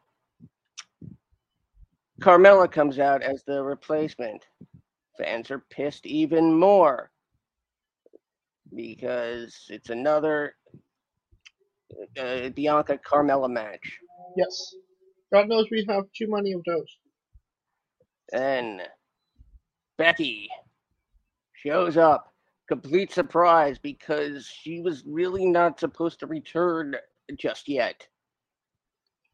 Carmella 2.21 2.71
comes 2.71 2.99
out 2.99 3.23
as 3.23 3.43
the 3.43 3.63
replacement. 3.63 4.47
Fans 5.19 5.51
are 5.51 5.65
pissed 5.71 6.07
even 6.07 6.55
more 6.55 7.11
because 8.75 9.67
it's 9.69 9.91
another 9.91 10.55
uh, 12.19 12.49
Bianca 12.51 12.99
Carmella 12.99 13.51
match. 13.51 13.99
Yes. 14.37 14.75
God 15.33 15.49
knows 15.49 15.67
we 15.71 15.85
have 15.89 16.05
too 16.17 16.27
many 16.29 16.53
of 16.53 16.63
those. 16.67 16.99
Then 18.31 18.83
Becky 19.99 20.49
shows 21.55 21.97
up, 21.97 22.33
complete 22.69 23.13
surprise 23.13 23.79
because 23.79 24.47
she 24.47 24.81
was 24.81 25.05
really 25.07 25.47
not 25.47 25.79
supposed 25.79 26.21
to 26.21 26.27
return 26.27 26.97
just 27.39 27.69
yet. 27.69 28.07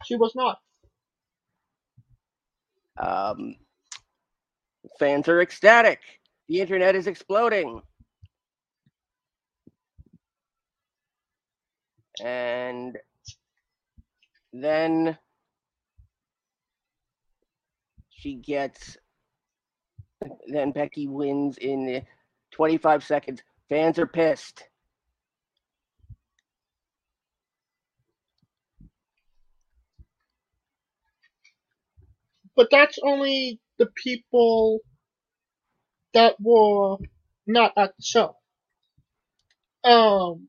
She 0.05 0.17
was 0.17 0.33
not. 0.35 0.59
Um, 2.99 3.57
fans 4.99 5.29
are 5.29 5.41
ecstatic. 5.41 6.01
The 6.49 6.61
internet 6.61 6.95
is 6.95 7.07
exploding. 7.07 7.83
And 12.23 12.99
then 14.53 15.19
she 18.11 18.35
gets, 18.37 18.97
then 20.49 20.73
Becky 20.73 21.09
wins 21.09 21.59
in 21.59 22.05
25 22.53 23.05
seconds. 23.05 23.43
Fans 23.69 23.99
are 23.99 24.07
pissed. 24.07 24.64
But 32.57 32.69
that's 32.71 32.99
only 33.03 33.61
the 33.79 33.87
people 34.03 34.81
that 36.14 36.37
were 36.41 36.97
not 37.47 37.73
at 37.77 37.95
the 37.97 38.03
show. 38.03 38.37
Um, 39.85 40.49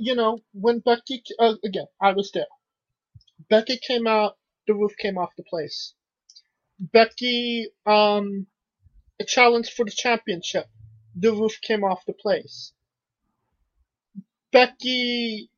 you 0.00 0.14
know, 0.14 0.40
when 0.52 0.78
Becky, 0.80 1.22
uh, 1.38 1.54
again, 1.64 1.86
I 2.00 2.12
was 2.12 2.30
there. 2.32 2.46
Becky 3.50 3.78
came 3.78 4.06
out, 4.06 4.36
the 4.66 4.74
roof 4.74 4.92
came 4.98 5.18
off 5.18 5.34
the 5.36 5.42
place. 5.44 5.94
Becky, 6.78 7.68
um, 7.86 8.46
challenge 9.26 9.70
for 9.70 9.84
the 9.84 9.90
championship. 9.90 10.66
The 11.16 11.32
roof 11.32 11.60
came 11.60 11.82
off 11.84 12.04
the 12.06 12.12
place. 12.12 12.72
Becky 14.52 15.50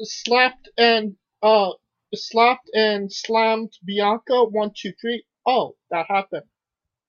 slapped 0.00 0.68
and, 0.76 1.16
uh, 1.42 1.72
slapped 2.14 2.70
and 2.74 3.12
slammed 3.12 3.72
Bianca, 3.84 4.44
one, 4.44 4.72
two, 4.76 4.92
three. 5.00 5.24
Oh, 5.46 5.76
that 5.90 6.06
happened. 6.08 6.46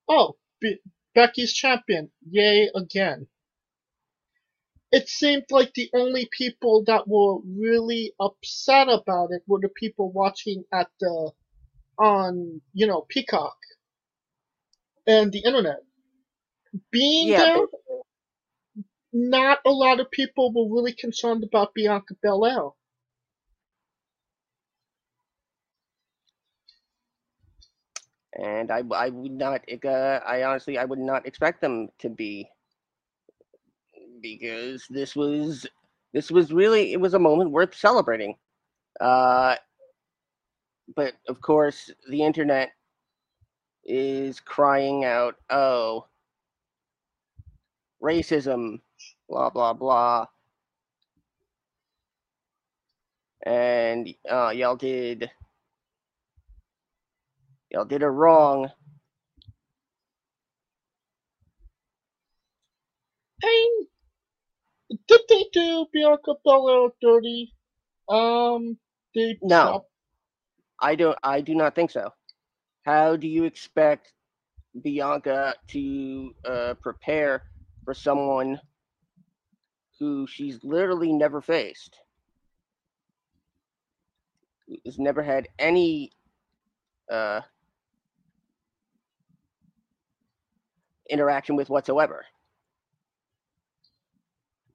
Oh, 0.08 0.38
Be- 0.60 0.80
Becky's 1.14 1.54
champion. 1.54 2.12
Yay 2.30 2.70
again 2.76 3.28
it 4.92 5.10
seemed 5.10 5.46
like 5.52 5.74
the 5.74 5.90
only 5.94 6.28
people 6.32 6.84
that 6.86 7.08
were 7.08 7.40
really 7.42 8.14
upset 8.20 8.88
about 8.90 9.30
it 9.32 9.44
were 9.48 9.60
the 9.62 9.70
people 9.70 10.12
watching 10.12 10.64
at 10.74 10.90
the 11.00 11.32
on 12.00 12.62
you 12.74 12.88
know 12.88 13.06
Peacock 13.10 13.58
and 15.08 15.32
the 15.32 15.40
internet. 15.40 15.82
Being 16.92 17.34
Yeah, 17.34 17.36
there, 17.36 17.68
not 19.14 19.60
a 19.66 19.72
lot 19.72 20.00
of 20.00 20.12
people 20.12 20.54
were 20.54 20.72
really 20.76 20.94
concerned 20.94 21.44
about 21.44 21.74
Bianca 21.74 22.14
Belair. 22.22 22.70
and 28.34 28.72
I, 28.72 28.84
I 28.94 29.10
would 29.10 29.32
not, 29.32 29.64
uh, 29.86 30.20
I 30.26 30.44
honestly, 30.44 30.78
I 30.78 30.86
would 30.86 31.00
not 31.00 31.26
expect 31.26 31.62
them 31.62 31.90
to 32.00 32.10
be, 32.10 32.50
because 34.34 34.88
this 34.90 35.16
was, 35.16 35.68
this 36.14 36.32
was 36.32 36.52
really, 36.52 36.94
it 36.94 37.00
was 37.00 37.14
a 37.14 37.20
moment 37.20 37.52
worth 37.52 37.76
celebrating. 37.76 38.36
Uh, 39.00 39.56
but 40.96 41.14
of 41.28 41.42
course, 41.42 41.92
the 42.10 42.24
internet 42.24 42.72
is 43.86 44.40
crying 44.40 45.06
out, 45.06 45.36
"Oh, 45.50 46.08
racism, 48.02 48.82
blah 49.30 49.50
blah 49.50 49.74
blah," 49.74 50.28
and 53.46 54.14
uh, 54.30 54.50
y'all 54.50 54.76
did 54.76 55.30
y'all 57.70 57.86
did 57.86 58.02
it 58.02 58.08
wrong. 58.08 58.72
And 63.44 63.88
did 64.90 65.22
they 65.30 65.46
do 65.52 65.86
Bianca 65.92 66.34
Belair 66.44 66.90
dirty? 67.02 67.54
Um, 68.10 68.78
they 69.14 69.38
No. 69.42 69.86
I 70.80 70.96
don't. 70.96 71.18
I 71.24 71.42
do 71.42 71.56
not 71.56 71.74
think 71.74 71.92
so. 71.92 72.12
How 72.84 73.16
do 73.16 73.28
you 73.28 73.46
expect 73.46 74.14
Bianca 74.84 75.56
to 75.70 76.36
uh, 76.46 76.74
prepare 76.82 77.44
for 77.84 77.94
someone 77.94 78.60
who 80.00 80.28
she's 80.28 80.60
literally 80.64 81.14
never 81.14 81.42
faced? 81.42 81.98
Has 84.86 85.00
never 85.00 85.24
had 85.24 85.48
any 85.58 86.12
uh, 87.10 87.42
interaction 91.10 91.56
with 91.56 91.70
whatsoever. 91.70 92.26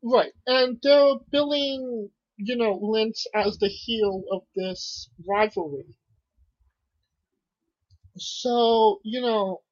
Right, 0.03 0.35
and 0.47 0.79
they're 0.83 1.15
billing, 1.31 2.11
you 2.37 2.55
know, 2.55 2.75
Lynch 2.83 3.27
as 3.33 3.57
the 3.57 3.69
heel 3.69 4.25
of 4.31 4.47
this 4.55 5.09
rivalry. 5.27 5.97
So, 8.19 9.01
you 9.03 9.21
know, 9.21 9.63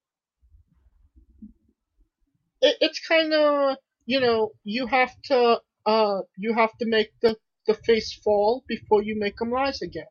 it, 2.63 2.77
it's 2.81 3.01
kind 3.07 3.33
of, 3.35 3.77
you 4.07 4.21
know, 4.21 4.53
you 4.65 4.87
have 4.87 5.21
to, 5.25 5.61
uh, 5.87 6.21
you 6.37 6.55
have 6.55 6.77
to 6.79 6.87
make 6.87 7.11
the, 7.21 7.37
the 7.67 7.75
face 7.75 8.13
fall 8.23 8.65
before 8.69 9.03
you 9.03 9.19
make 9.19 9.37
them 9.39 9.51
rise 9.53 9.83
again. 9.83 10.07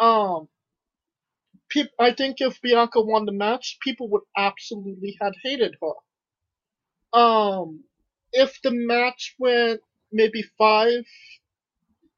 Um, 0.00 0.48
peop, 1.70 1.88
I 1.98 2.12
think 2.12 2.42
if 2.42 2.60
Bianca 2.60 3.00
won 3.00 3.24
the 3.24 3.32
match, 3.32 3.78
people 3.80 4.10
would 4.10 4.24
absolutely 4.36 5.16
have 5.18 5.34
hated 5.42 5.76
her. 5.80 7.18
Um, 7.18 7.84
if 8.32 8.60
the 8.62 8.70
match 8.70 9.34
went 9.38 9.80
maybe 10.12 10.42
five, 10.58 11.04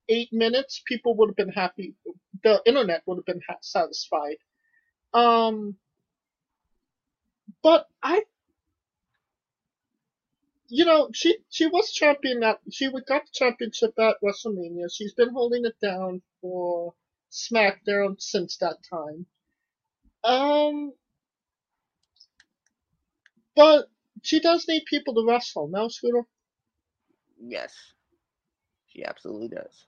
eight 0.09 0.33
minutes, 0.33 0.83
people 0.87 1.15
would 1.17 1.31
have 1.31 1.37
been 1.37 1.49
happy. 1.53 1.95
The 2.43 2.63
internet 2.67 3.03
would 3.07 3.17
have 3.17 3.27
been 3.27 3.43
ha- 3.49 3.57
satisfied. 3.63 4.37
Um, 5.13 5.77
but 7.63 7.89
I, 8.03 8.23
you 10.69 10.85
know, 10.85 11.11
she 11.13 11.39
she 11.51 11.67
was 11.67 11.93
champion 11.93 12.43
at 12.43 12.61
she 12.71 12.91
got 12.91 13.25
the 13.27 13.33
championship 13.33 13.99
at 13.99 14.17
WrestleMania. 14.23 14.89
She's 14.93 15.15
been 15.15 15.31
holding 15.31 15.65
it 15.65 15.79
down 15.81 16.23
for 16.41 16.95
SmackDown 17.31 18.21
since 18.21 18.57
that 18.59 18.79
time. 18.89 19.27
Um, 20.25 20.93
but 23.55 23.89
she 24.23 24.41
does 24.41 24.67
need 24.69 24.85
people 24.87 25.15
to 25.15 25.27
wrestle. 25.27 25.69
No, 25.69 25.89
Scooter. 25.89 26.27
Yes, 27.39 27.75
she 28.87 29.05
absolutely 29.05 29.49
does. 29.49 29.87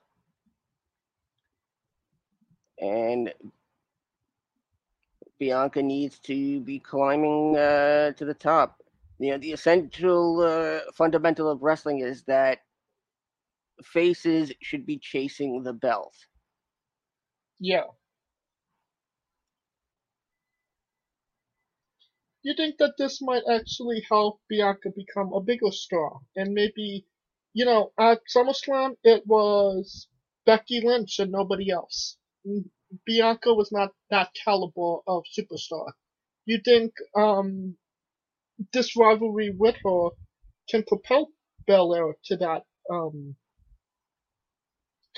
And 2.79 3.33
Bianca 5.39 5.81
needs 5.81 6.19
to 6.19 6.61
be 6.61 6.79
climbing 6.79 7.57
uh, 7.57 8.11
to 8.13 8.25
the 8.25 8.33
top. 8.33 8.81
You 9.19 9.31
know, 9.31 9.37
the 9.37 9.51
essential 9.51 10.41
uh, 10.41 10.91
fundamental 10.93 11.49
of 11.49 11.61
wrestling 11.61 11.99
is 11.99 12.23
that 12.23 12.59
faces 13.83 14.51
should 14.61 14.85
be 14.85 14.97
chasing 14.97 15.63
the 15.63 15.73
belt. 15.73 16.15
Yeah. 17.59 17.85
You 22.43 22.53
think 22.53 22.77
that 22.79 22.95
this 22.97 23.21
might 23.21 23.43
actually 23.49 24.05
help 24.09 24.41
Bianca 24.49 24.89
become 24.95 25.31
a 25.31 25.39
bigger 25.39 25.71
star? 25.71 26.19
And 26.35 26.53
maybe, 26.53 27.05
you 27.53 27.63
know, 27.63 27.93
at 27.97 28.19
SummerSlam, 28.35 28.97
it 29.03 29.25
was 29.25 30.07
Becky 30.45 30.81
Lynch 30.81 31.19
and 31.19 31.31
nobody 31.31 31.71
else. 31.71 32.17
Mm, 32.45 32.69
Bianca 33.05 33.53
was 33.53 33.71
not 33.71 33.91
that 34.09 34.33
caliber 34.43 34.97
of 35.07 35.23
superstar. 35.37 35.93
You 36.45 36.59
think, 36.63 36.93
um, 37.15 37.77
this 38.73 38.97
rivalry 38.97 39.51
with 39.51 39.77
her 39.85 40.09
can 40.69 40.83
propel 40.83 41.29
Belair 41.65 42.17
to 42.25 42.35
that, 42.37 42.65
um, 42.89 43.37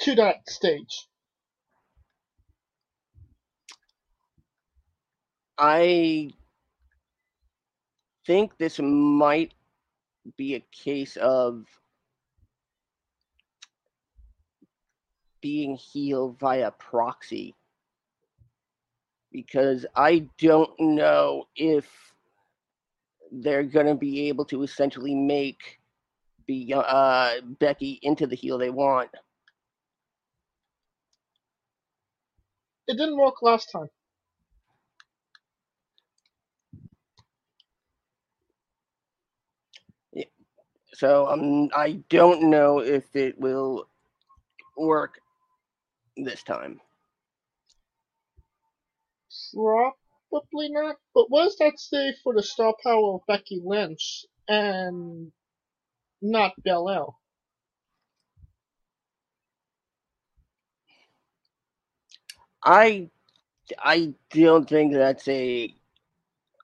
to 0.02 0.14
that 0.16 0.48
stage? 0.48 1.08
I 5.58 6.30
think 8.26 8.58
this 8.58 8.80
might 8.80 9.54
be 10.38 10.56
a 10.56 10.66
case 10.72 11.16
of 11.18 11.66
being 15.42 15.76
healed 15.76 16.40
via 16.40 16.72
proxy 16.72 17.54
because 19.32 19.86
I 19.96 20.28
don't 20.40 20.72
know 20.80 21.48
if 21.56 21.88
they're 23.32 23.64
going 23.64 23.86
to 23.86 23.96
be 23.96 24.28
able 24.30 24.46
to 24.46 24.64
essentially 24.64 25.14
make 25.14 25.80
be, 26.48 26.74
uh, 26.76 27.42
Becky 27.60 28.00
into 28.02 28.28
the 28.28 28.36
heel 28.36 28.58
they 28.58 28.70
want. 28.70 29.10
It 32.88 32.98
didn't 32.98 33.18
work 33.18 33.42
last 33.42 33.72
time. 33.72 33.90
So 40.96 41.28
um, 41.28 41.70
I 41.76 42.04
don't 42.10 42.50
know 42.50 42.80
if 42.80 43.16
it 43.16 43.38
will 43.40 43.90
work 44.78 45.20
this 46.18 46.44
time. 46.44 46.80
Probably 50.30 50.70
not. 50.70 50.96
But 51.14 51.30
what 51.30 51.44
does 51.46 51.58
that 51.58 51.80
say 51.80 52.14
for 52.24 52.34
the 52.34 52.44
star 52.44 52.74
power 52.84 53.16
of 53.16 53.22
Becky 53.28 53.62
Lynch 53.64 54.26
and 54.48 55.32
not 56.22 56.54
Belair? 56.64 57.06
I 62.64 63.10
I 63.80 64.14
don't 64.32 64.68
think 64.70 64.94
that's 64.94 65.28
a 65.28 65.74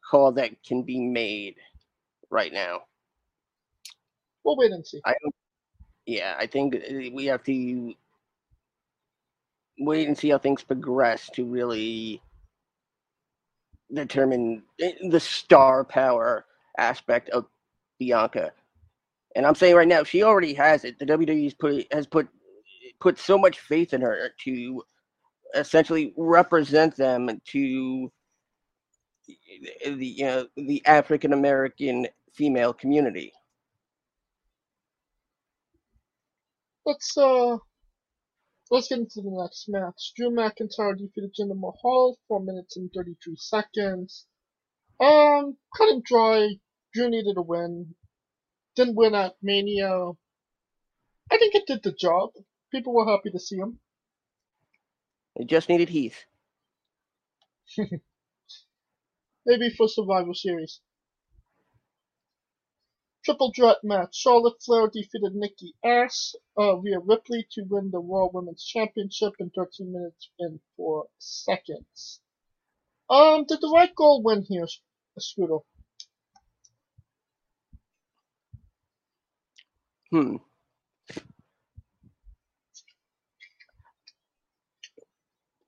call 0.09 0.33
that 0.33 0.63
can 0.63 0.83
be 0.83 0.99
made 0.99 1.55
right 2.29 2.51
now. 2.53 2.81
We'll 4.43 4.57
wait 4.57 4.71
and 4.71 4.85
see. 4.85 5.01
I 5.05 5.15
yeah, 6.05 6.35
I 6.37 6.47
think 6.47 6.75
uh, 6.75 7.11
we 7.13 7.25
have 7.25 7.43
to 7.43 7.93
wait 9.79 10.07
and 10.07 10.17
see 10.17 10.29
how 10.29 10.37
things 10.37 10.63
progress 10.63 11.29
to 11.33 11.45
really 11.45 12.21
determine 13.93 14.63
eh, 14.79 14.93
the 15.09 15.19
star 15.19 15.83
power 15.83 16.45
aspect 16.77 17.29
of 17.29 17.45
Bianca. 17.99 18.51
And 19.35 19.45
I'm 19.45 19.55
saying 19.55 19.75
right 19.75 19.87
now, 19.87 20.03
she 20.03 20.23
already 20.23 20.53
has 20.55 20.83
it. 20.83 20.99
The 20.99 21.05
WWE's 21.05 21.53
put 21.53 21.87
has 21.93 22.07
put 22.07 22.27
put 22.99 23.17
so 23.17 23.37
much 23.37 23.59
faith 23.59 23.93
in 23.93 24.01
her 24.01 24.29
to 24.45 24.83
essentially 25.55 26.13
represent 26.17 26.95
them 26.95 27.29
to 27.47 28.11
the 29.85 30.05
you 30.05 30.25
know, 30.25 30.47
the 30.57 30.85
African 30.85 31.33
American 31.33 32.07
female 32.33 32.73
community. 32.73 33.31
Let's 36.85 37.15
uh 37.17 37.57
let's 38.71 38.87
get 38.87 38.99
into 38.99 39.21
the 39.21 39.29
next 39.31 39.65
match. 39.69 40.13
Drew 40.15 40.31
McIntyre 40.31 40.97
defeated 40.97 41.35
Jinder 41.39 41.59
Mahal, 41.59 42.17
four 42.27 42.39
minutes 42.39 42.77
and 42.77 42.89
thirty 42.95 43.15
three 43.23 43.35
seconds. 43.37 44.25
Um, 44.99 45.57
cut 45.75 45.89
and 45.89 46.03
dry. 46.03 46.59
Drew 46.93 47.09
needed 47.09 47.37
a 47.37 47.41
win. 47.41 47.95
Didn't 48.75 48.95
win 48.95 49.15
at 49.15 49.35
Mania. 49.41 50.11
I 51.31 51.37
think 51.37 51.55
it 51.55 51.67
did 51.67 51.83
the 51.83 51.91
job. 51.91 52.31
People 52.71 52.93
were 52.93 53.09
happy 53.09 53.31
to 53.31 53.39
see 53.39 53.57
him. 53.57 53.79
They 55.35 55.45
just 55.45 55.69
needed 55.69 55.89
Heath. 55.89 56.25
Maybe 59.45 59.69
for 59.69 59.87
Survivor 59.87 60.33
Series. 60.33 60.81
Triple 63.23 63.51
threat 63.55 63.77
match. 63.83 64.15
Charlotte 64.15 64.61
Flair 64.63 64.87
defeated 64.87 65.35
Nikki 65.35 65.75
Ash 65.83 66.33
uh, 66.57 66.77
Rhea 66.77 66.99
Ripley 66.99 67.45
to 67.51 67.63
win 67.69 67.91
the 67.91 67.99
Raw 67.99 68.27
Women's 68.33 68.63
Championship 68.63 69.33
in 69.39 69.51
13 69.51 69.93
minutes 69.93 70.29
and 70.39 70.59
4 70.75 71.05
seconds. 71.19 72.19
Um, 73.09 73.45
did 73.45 73.61
the 73.61 73.71
right 73.73 73.93
goal 73.93 74.23
win 74.23 74.43
here, 74.43 74.65
Scooter? 75.19 75.59
Hmm. 80.09 80.37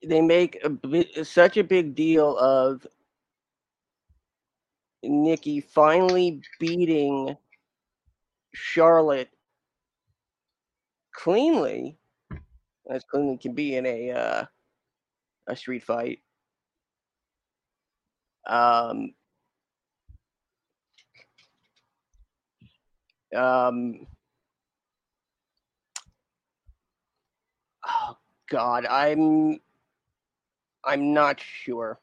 They 0.02 0.20
make 0.20 0.62
a 0.64 1.24
such 1.24 1.56
a 1.56 1.64
big 1.64 1.94
deal 1.94 2.36
of 2.36 2.86
Nikki 5.02 5.60
finally 5.60 6.42
beating 6.60 7.36
Charlotte 8.54 9.30
cleanly, 11.12 11.98
as 12.88 13.04
cleanly 13.04 13.36
can 13.36 13.52
be 13.52 13.76
in 13.76 13.84
a 13.84 14.10
uh, 14.12 14.44
a 15.46 15.56
street 15.56 15.82
fight. 15.82 16.20
Um, 18.46 19.14
um, 23.34 24.06
oh 27.86 28.16
God, 28.48 28.86
I'm 28.86 29.58
I'm 30.84 31.12
not 31.12 31.40
sure. 31.40 31.98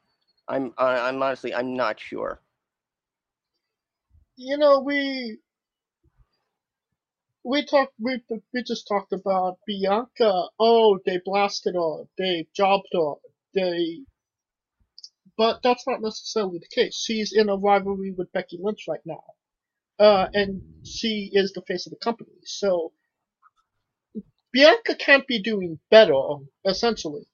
I'm 0.48 0.74
I, 0.76 1.08
I'm 1.08 1.22
honestly 1.22 1.54
I'm 1.54 1.74
not 1.76 1.98
sure. 1.98 2.40
You 4.36 4.58
know, 4.58 4.80
we 4.80 5.38
we 7.44 7.64
talked 7.64 7.94
we 7.98 8.22
we 8.52 8.62
just 8.62 8.86
talked 8.88 9.12
about 9.12 9.58
Bianca. 9.66 10.48
Oh, 10.58 10.98
they 11.04 11.20
blasted 11.24 11.74
her. 11.74 12.04
They 12.18 12.46
jobbed 12.54 12.88
her. 12.92 13.14
They 13.54 14.02
but 15.36 15.60
that's 15.62 15.86
not 15.86 16.02
necessarily 16.02 16.58
the 16.58 16.68
case. 16.74 16.94
She's 16.96 17.32
in 17.32 17.48
a 17.48 17.56
rivalry 17.56 18.12
with 18.12 18.32
Becky 18.32 18.58
Lynch 18.60 18.84
right 18.88 19.00
now. 19.04 19.24
Uh, 19.98 20.28
and 20.34 20.62
she 20.84 21.30
is 21.32 21.52
the 21.52 21.62
face 21.62 21.86
of 21.86 21.90
the 21.90 21.98
company. 21.98 22.32
So 22.44 22.92
Bianca 24.52 24.94
can't 24.94 25.26
be 25.26 25.40
doing 25.42 25.78
better, 25.90 26.20
essentially. 26.66 27.26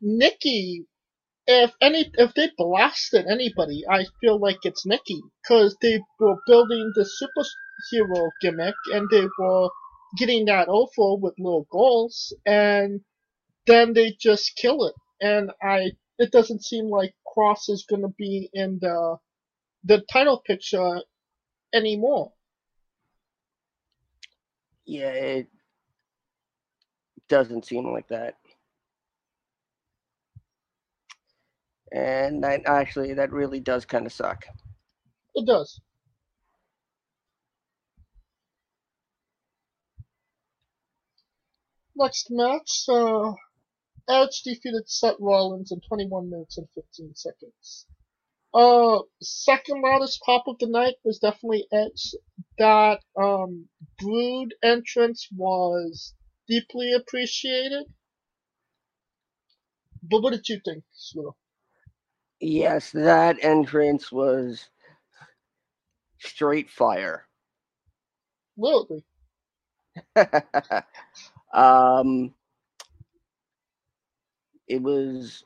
Nikki, 0.00 0.86
if 1.46 1.72
any, 1.80 2.10
if 2.14 2.34
they 2.34 2.50
blasted 2.56 3.26
anybody, 3.26 3.84
I 3.88 4.06
feel 4.20 4.38
like 4.38 4.58
it's 4.64 4.84
Nikki, 4.84 5.20
because 5.42 5.76
they 5.80 6.00
were 6.18 6.36
building 6.46 6.92
the 6.94 7.04
superhero 7.92 8.30
gimmick 8.40 8.74
and 8.92 9.08
they 9.10 9.26
were 9.38 9.68
getting 10.16 10.44
that 10.46 10.68
over 10.68 11.16
with 11.16 11.34
little 11.38 11.66
goals, 11.70 12.32
and 12.46 13.00
then 13.66 13.92
they 13.92 14.12
just 14.20 14.56
kill 14.56 14.86
it. 14.86 14.94
And 15.20 15.50
I, 15.62 15.92
it 16.18 16.30
doesn't 16.30 16.64
seem 16.64 16.88
like 16.88 17.14
Cross 17.26 17.68
is 17.68 17.84
gonna 17.88 18.10
be 18.16 18.48
in 18.52 18.78
the 18.80 19.16
the 19.84 20.02
title 20.10 20.40
picture 20.46 21.00
anymore. 21.74 22.32
Yeah, 24.86 25.10
it 25.10 25.48
doesn't 27.28 27.66
seem 27.66 27.90
like 27.90 28.08
that. 28.08 28.36
And 31.92 32.42
that 32.44 32.62
actually 32.66 33.14
that 33.14 33.32
really 33.32 33.60
does 33.60 33.84
kind 33.84 34.06
of 34.06 34.12
suck. 34.12 34.44
It 35.34 35.46
does. 35.46 35.80
Next 41.96 42.28
match, 42.30 42.84
uh, 42.88 43.34
Edge 44.08 44.42
defeated 44.42 44.88
Seth 44.88 45.16
Rollins 45.20 45.72
in 45.72 45.80
21 45.80 46.30
minutes 46.30 46.58
and 46.58 46.68
15 46.74 47.14
seconds. 47.14 47.86
Uh, 48.54 49.00
second 49.22 49.82
loudest 49.82 50.20
pop 50.22 50.44
of 50.48 50.58
the 50.58 50.66
night 50.68 50.94
was 51.04 51.18
definitely 51.18 51.66
Edge. 51.72 52.14
That 52.58 53.00
um, 53.20 53.68
Brood 53.98 54.54
entrance 54.62 55.28
was 55.36 56.14
deeply 56.48 56.92
appreciated. 56.92 57.86
But 60.02 60.22
what 60.22 60.32
did 60.32 60.48
you 60.48 60.60
think, 60.64 60.84
Scooter? 60.92 61.30
Yes, 62.40 62.92
that 62.92 63.38
entrance 63.42 64.12
was 64.12 64.68
straight 66.18 66.70
fire. 66.70 67.26
Literally. 68.56 69.04
um, 71.54 72.34
it 74.68 74.82
was 74.82 75.44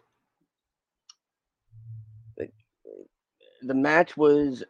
the 3.62 3.74
match 3.74 4.16
was 4.16 4.62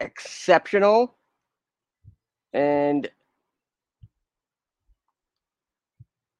exceptional 0.00 1.16
and 2.52 3.10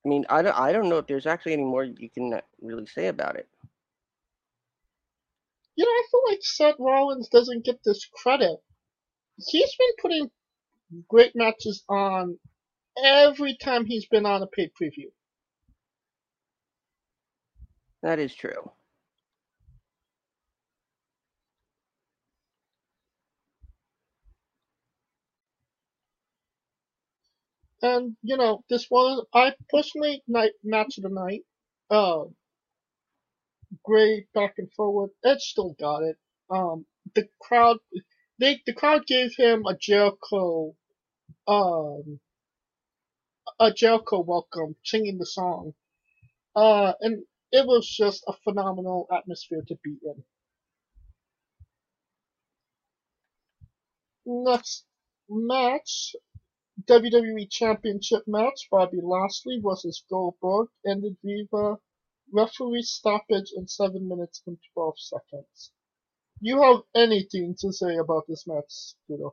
I 0.06 0.08
mean, 0.08 0.24
I 0.30 0.42
don't, 0.42 0.58
I 0.58 0.72
don't 0.72 0.88
know 0.88 0.98
if 0.98 1.06
there's 1.06 1.26
actually 1.26 1.52
any 1.52 1.64
more 1.64 1.84
you 1.84 2.08
can 2.08 2.40
really 2.62 2.86
say 2.86 3.08
about 3.08 3.36
it. 3.36 3.48
You 5.76 5.84
know, 5.84 5.90
I 5.90 6.02
feel 6.10 6.22
like 6.28 6.38
Seth 6.42 6.76
Rollins 6.78 7.28
doesn't 7.28 7.64
get 7.64 7.80
this 7.84 8.06
credit. 8.06 8.58
He's 9.48 9.74
been 9.76 9.90
putting 10.00 10.30
great 11.08 11.32
matches 11.36 11.84
on 11.88 12.38
every 13.04 13.56
time 13.56 13.86
he's 13.86 14.06
been 14.06 14.26
on 14.26 14.42
a 14.42 14.46
paid 14.46 14.70
preview. 14.80 15.10
That 18.02 18.18
is 18.18 18.34
true. 18.34 18.72
And 27.82 28.16
you 28.22 28.36
know, 28.36 28.64
this 28.68 28.88
was 28.90 29.24
I 29.34 29.54
personally 29.70 30.22
night 30.26 30.52
match 30.64 30.98
of 30.98 31.04
the 31.04 31.10
night. 31.10 31.42
Uh, 31.90 32.24
great 33.84 34.32
back 34.32 34.54
and 34.58 34.72
forward. 34.72 35.10
Ed 35.24 35.40
still 35.40 35.74
got 35.78 36.02
it. 36.02 36.16
Um, 36.50 36.86
the 37.14 37.28
crowd, 37.40 37.78
they 38.38 38.60
the 38.66 38.72
crowd 38.72 39.06
gave 39.06 39.36
him 39.36 39.64
a 39.66 39.76
Jericho, 39.76 40.74
um, 41.46 42.20
a 43.60 43.72
Jericho 43.72 44.20
welcome, 44.20 44.76
singing 44.84 45.18
the 45.18 45.26
song. 45.26 45.74
Uh, 46.54 46.92
and 47.00 47.24
it 47.52 47.66
was 47.66 47.88
just 47.88 48.24
a 48.26 48.32
phenomenal 48.44 49.06
atmosphere 49.12 49.62
to 49.68 49.76
be 49.82 49.96
in. 50.02 50.24
Next 54.26 54.84
match, 55.28 56.14
WWE 56.86 57.50
Championship 57.50 58.22
match, 58.26 58.68
Bobby 58.70 59.00
Lashley 59.02 59.60
versus 59.62 60.04
Goldberg, 60.10 60.68
ended 60.86 61.16
via 61.24 61.76
referee 62.32 62.82
stoppage 62.82 63.52
in 63.56 63.66
7 63.66 64.06
minutes 64.06 64.42
and 64.46 64.58
12 64.74 64.94
seconds. 64.98 65.72
You 66.40 66.62
have 66.62 66.82
anything 66.94 67.56
to 67.60 67.72
say 67.72 67.96
about 67.96 68.24
this 68.28 68.46
match, 68.46 68.94
Peter? 69.08 69.30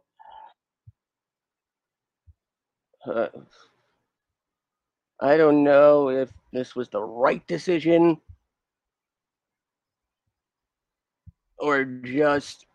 uh, 3.06 3.28
I 5.20 5.38
don't 5.38 5.64
know 5.64 6.10
if 6.10 6.32
this 6.52 6.76
was 6.76 6.90
the 6.90 7.02
right 7.02 7.46
decision 7.48 8.20
or 11.58 11.86
just 11.86 12.66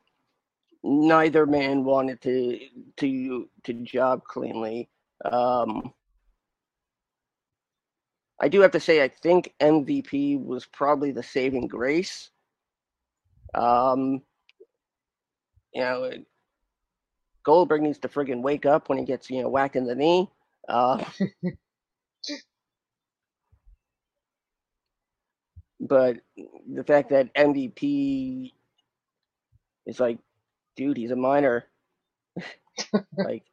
neither 0.82 1.46
man 1.46 1.84
wanted 1.84 2.20
to 2.22 2.58
to 2.96 3.48
to 3.64 3.72
job 3.74 4.24
cleanly. 4.24 4.88
Um, 5.24 5.92
I 8.40 8.48
do 8.48 8.60
have 8.62 8.70
to 8.72 8.80
say, 8.80 9.02
I 9.02 9.08
think 9.08 9.54
MVP 9.60 10.42
was 10.42 10.64
probably 10.64 11.12
the 11.12 11.22
saving 11.22 11.68
grace. 11.68 12.30
Um, 13.54 14.22
you 15.74 15.82
know, 15.82 16.10
Goldberg 17.44 17.82
needs 17.82 17.98
to 17.98 18.08
friggin' 18.08 18.42
wake 18.42 18.64
up 18.64 18.88
when 18.88 18.98
he 18.98 19.04
gets 19.04 19.28
you 19.30 19.42
know 19.42 19.48
whacked 19.48 19.76
in 19.76 19.84
the 19.84 19.94
knee. 19.94 20.30
Uh, 20.68 21.04
but 25.80 26.18
the 26.72 26.84
fact 26.84 27.10
that 27.10 27.30
MVP 27.34 28.54
is 29.86 30.00
like, 30.00 30.18
dude, 30.76 30.96
he's 30.96 31.10
a 31.10 31.16
minor. 31.16 31.66
like, 33.16 33.44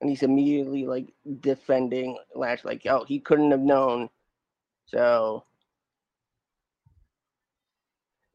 and 0.00 0.10
he's 0.10 0.22
immediately 0.22 0.86
like 0.86 1.12
defending 1.40 2.18
Lash, 2.34 2.64
like, 2.64 2.82
oh, 2.86 3.04
he 3.04 3.20
couldn't 3.20 3.50
have 3.52 3.60
known. 3.60 4.08
So, 4.86 5.44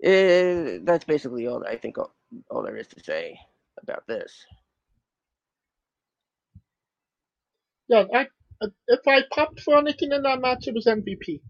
eh, 0.04 0.80
that's 0.84 1.06
basically 1.06 1.48
all 1.48 1.66
I 1.66 1.78
think 1.78 1.98
all, 1.98 2.14
all 2.50 2.64
there 2.64 2.78
is 2.78 2.88
to 2.90 3.04
say 3.04 3.40
about 3.82 4.06
this. 4.08 4.46
Yeah, 7.90 8.06
I, 8.14 8.28
if 8.88 9.08
I 9.08 9.22
popped 9.32 9.62
for 9.62 9.78
anything 9.78 10.12
in 10.12 10.24
that 10.24 10.42
match, 10.42 10.68
it 10.68 10.74
was 10.74 10.86
MVP. 10.86 11.42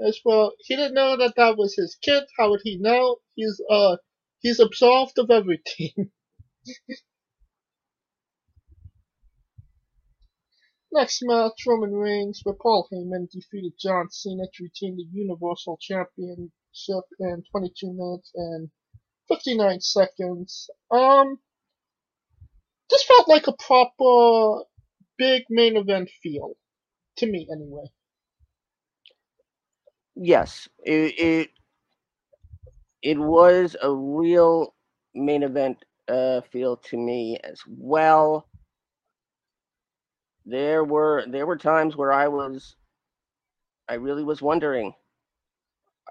As 0.00 0.20
well, 0.24 0.52
he 0.60 0.76
didn't 0.76 0.94
know 0.94 1.16
that 1.16 1.34
that 1.36 1.56
was 1.56 1.74
his 1.74 1.96
kid. 1.96 2.24
How 2.38 2.50
would 2.50 2.60
he 2.62 2.76
know? 2.76 3.18
He's 3.34 3.60
uh, 3.70 3.96
he's 4.40 4.60
absolved 4.60 5.18
of 5.18 5.30
everything. 5.30 6.10
Next 10.92 11.22
match, 11.22 11.64
Roman 11.66 11.92
Reigns, 11.92 12.40
where 12.42 12.54
Paul 12.54 12.88
Heyman 12.90 13.30
defeated 13.30 13.72
John 13.78 14.10
Cena 14.10 14.44
to 14.46 14.62
retain 14.62 14.96
the 14.96 15.04
Universal 15.12 15.78
Championship 15.80 17.04
in 17.18 17.42
22 17.50 17.92
minutes 17.92 18.30
and 18.34 18.70
59 19.28 19.80
seconds. 19.80 20.70
Um, 20.90 21.38
this 22.88 23.02
felt 23.04 23.28
like 23.28 23.46
a 23.46 23.52
proper 23.52 24.64
big 25.18 25.44
main 25.50 25.76
event 25.76 26.10
feel 26.22 26.56
to 27.18 27.26
me, 27.26 27.48
anyway. 27.50 27.84
Yes, 30.16 30.68
it 30.84 31.18
it, 31.18 31.50
it 33.02 33.18
was 33.18 33.76
a 33.82 33.92
real 33.92 34.74
main 35.14 35.42
event 35.42 35.84
uh, 36.08 36.40
feel 36.42 36.76
to 36.76 36.96
me 36.96 37.38
as 37.44 37.60
well. 37.66 38.48
There 40.46 40.84
were 40.84 41.24
there 41.26 41.46
were 41.46 41.56
times 41.58 41.96
where 41.96 42.12
I 42.12 42.28
was 42.28 42.76
I 43.88 43.94
really 43.94 44.24
was 44.24 44.40
wondering 44.42 44.94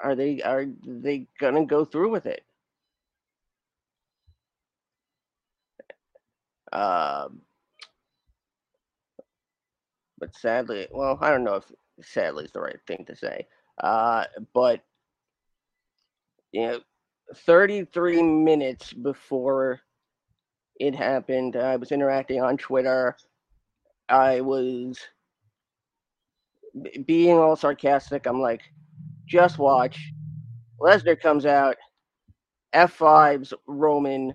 are 0.01 0.15
they 0.15 0.41
are 0.41 0.65
they 0.85 1.27
gonna 1.39 1.65
go 1.65 1.85
through 1.85 2.11
with 2.11 2.25
it? 2.25 2.43
Um, 6.71 7.41
but 10.19 10.35
sadly, 10.35 10.87
well, 10.91 11.17
I 11.21 11.29
don't 11.29 11.43
know 11.43 11.55
if 11.55 11.71
sadly 12.01 12.45
is 12.45 12.51
the 12.51 12.61
right 12.61 12.79
thing 12.87 13.05
to 13.07 13.15
say. 13.15 13.47
Uh, 13.81 14.25
but 14.53 14.81
you 16.51 16.67
know, 16.67 16.79
33 17.33 18.21
minutes 18.21 18.93
before 18.93 19.81
it 20.79 20.95
happened, 20.95 21.55
I 21.55 21.75
was 21.75 21.91
interacting 21.91 22.41
on 22.41 22.57
Twitter. 22.57 23.15
I 24.07 24.41
was 24.41 24.99
being 27.05 27.37
all 27.37 27.55
sarcastic. 27.55 28.25
I'm 28.25 28.41
like, 28.41 28.61
just 29.25 29.57
watch. 29.57 30.11
Lesnar 30.79 31.19
comes 31.19 31.45
out, 31.45 31.77
F5's 32.73 33.53
Roman 33.67 34.33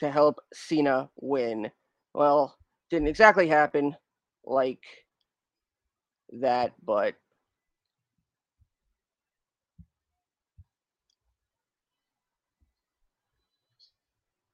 to 0.00 0.10
help 0.10 0.40
Cena 0.52 1.08
win. 1.16 1.70
Well, 2.12 2.56
didn't 2.90 3.08
exactly 3.08 3.48
happen 3.48 3.96
like 4.46 4.82
that, 6.40 6.72
but 6.84 7.14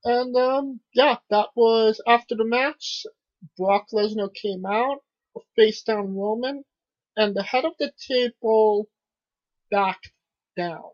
And 0.04 0.36
um, 0.36 0.80
yeah, 0.94 1.18
that 1.30 1.48
was 1.56 2.00
after 2.06 2.34
the 2.36 2.44
match. 2.44 3.06
Brock 3.58 3.88
Lesnar 3.92 4.34
came 4.34 4.64
out, 4.66 5.02
face 5.56 5.82
down 5.82 6.16
Roman, 6.16 6.64
and 7.16 7.36
the 7.36 7.42
head 7.42 7.64
of 7.64 7.74
the 7.78 7.92
table 8.08 8.88
backed 9.70 10.12
down. 10.56 10.92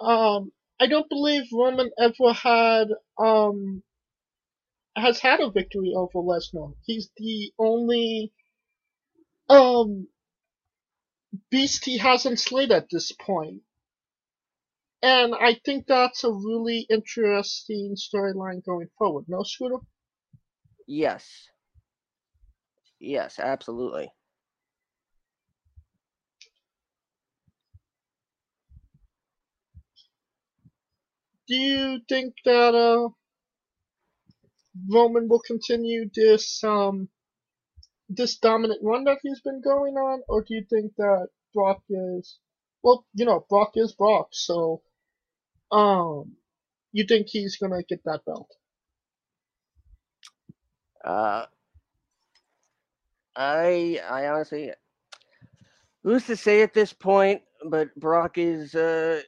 Um, 0.00 0.52
I 0.80 0.86
don't 0.86 1.08
believe 1.08 1.44
Roman 1.52 1.90
ever 1.98 2.32
had 2.34 2.88
um 3.18 3.82
has 4.96 5.20
had 5.20 5.40
a 5.40 5.50
victory 5.50 5.92
over 5.96 6.18
Lesnar. 6.18 6.74
He's 6.84 7.10
the 7.16 7.52
only 7.58 8.32
um 9.48 10.08
beast 11.50 11.84
he 11.84 11.98
hasn't 11.98 12.40
slayed 12.40 12.72
at 12.72 12.88
this 12.90 13.12
point. 13.12 13.62
And 15.02 15.34
I 15.34 15.54
think 15.64 15.86
that's 15.86 16.24
a 16.24 16.32
really 16.32 16.86
interesting 16.90 17.96
storyline 17.96 18.64
going 18.64 18.88
forward. 18.98 19.26
No, 19.28 19.42
Scooter? 19.44 19.78
yes. 20.86 21.48
Yes, 23.00 23.38
absolutely. 23.38 24.10
Do 31.48 31.54
you 31.56 32.00
think 32.08 32.34
that 32.44 32.74
uh, 32.74 33.10
Roman 34.88 35.28
will 35.28 35.40
continue 35.40 36.08
this 36.14 36.62
um 36.64 37.08
this 38.08 38.36
dominant 38.38 38.80
run 38.82 39.04
that 39.04 39.18
he's 39.22 39.40
been 39.40 39.60
going 39.62 39.94
on, 39.94 40.22
or 40.28 40.42
do 40.42 40.54
you 40.54 40.64
think 40.68 40.94
that 40.96 41.28
Brock 41.54 41.82
is 41.88 42.38
well, 42.82 43.06
you 43.14 43.24
know, 43.24 43.46
Brock 43.48 43.72
is 43.76 43.92
Brock, 43.92 44.28
so 44.32 44.82
um, 45.70 46.36
you 46.92 47.04
think 47.04 47.28
he's 47.28 47.56
gonna 47.56 47.82
get 47.82 48.02
that 48.04 48.24
belt? 48.26 48.50
Uh, 51.04 51.46
I 53.36 54.00
I 54.08 54.26
honestly, 54.28 54.72
who's 56.02 56.26
to 56.26 56.36
say 56.36 56.62
at 56.62 56.74
this 56.74 56.92
point? 56.92 57.42
But 57.64 57.94
Brock 57.94 58.38
is 58.38 58.74
uh, 58.74 59.22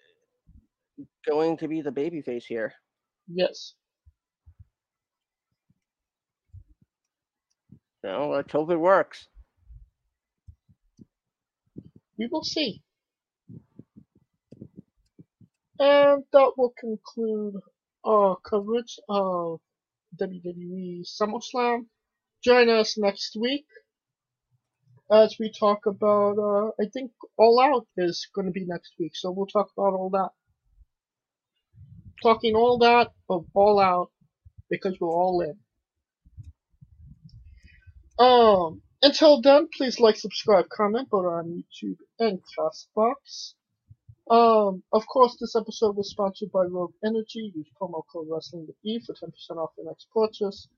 going 1.27 1.57
to 1.59 1.69
be 1.69 1.81
the 1.81 1.91
babyface 1.93 2.45
here. 2.45 2.75
Yes. 3.33 3.75
No, 8.05 8.29
let's 8.29 8.53
hope 8.53 8.71
it 8.71 8.77
works. 8.77 9.29
We 12.19 12.29
will 12.31 12.45
see. 12.45 12.83
And 15.79 16.25
that 16.31 16.53
will 16.59 16.75
conclude 16.79 17.55
our 18.05 18.37
coverage 18.37 18.99
of 19.09 19.61
WWE 20.21 21.01
SummerSlam. 21.03 21.87
Join 22.43 22.69
us 22.69 22.99
next 22.99 23.37
week 23.41 23.65
as 25.11 25.37
we 25.41 25.51
talk 25.51 25.87
about, 25.87 26.37
uh, 26.39 26.73
I 26.79 26.91
think 26.93 27.13
All 27.39 27.59
Out 27.59 27.87
is 27.97 28.29
going 28.35 28.47
to 28.49 28.53
be 28.53 28.67
next 28.67 28.93
week, 28.99 29.17
so 29.17 29.31
we'll 29.31 29.47
talk 29.47 29.71
about 29.79 29.95
all 29.95 30.11
that. 30.11 30.29
Talking 32.23 32.55
all 32.55 32.77
that 32.81 33.13
of 33.31 33.47
All 33.55 33.81
Out 33.81 34.11
because 34.69 35.01
we're 35.01 35.09
all 35.09 35.41
in. 35.41 35.64
Um, 38.19 38.83
until 39.03 39.41
then, 39.41 39.69
please 39.77 40.01
like, 40.01 40.17
subscribe, 40.17 40.69
comment, 40.69 41.11
both 41.11 41.27
on 41.27 41.65
YouTube 41.75 41.99
and 42.19 42.41
Castbox. 42.57 43.55
Um, 44.31 44.83
of 44.93 45.07
course, 45.07 45.37
this 45.39 45.55
episode 45.55 45.97
was 45.97 46.11
sponsored 46.11 46.51
by 46.51 46.65
Rogue 46.65 46.95
Energy. 47.05 47.53
Use 47.55 47.69
promo 47.81 48.03
code 48.11 48.29
Wrestling 48.31 48.67
with 48.67 48.77
E 48.85 49.01
for 49.05 49.15
10% 49.15 49.57
off 49.59 49.73
your 49.77 49.87
next 49.87 50.07
purchase. 50.15 50.69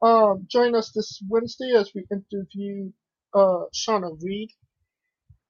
Um, 0.00 0.46
join 0.50 0.74
us 0.74 0.90
this 0.92 1.20
Wednesday 1.28 1.72
as 1.76 1.92
we 1.94 2.06
interview 2.10 2.92
uh, 3.34 3.64
Shauna 3.74 4.16
Reed. 4.22 4.50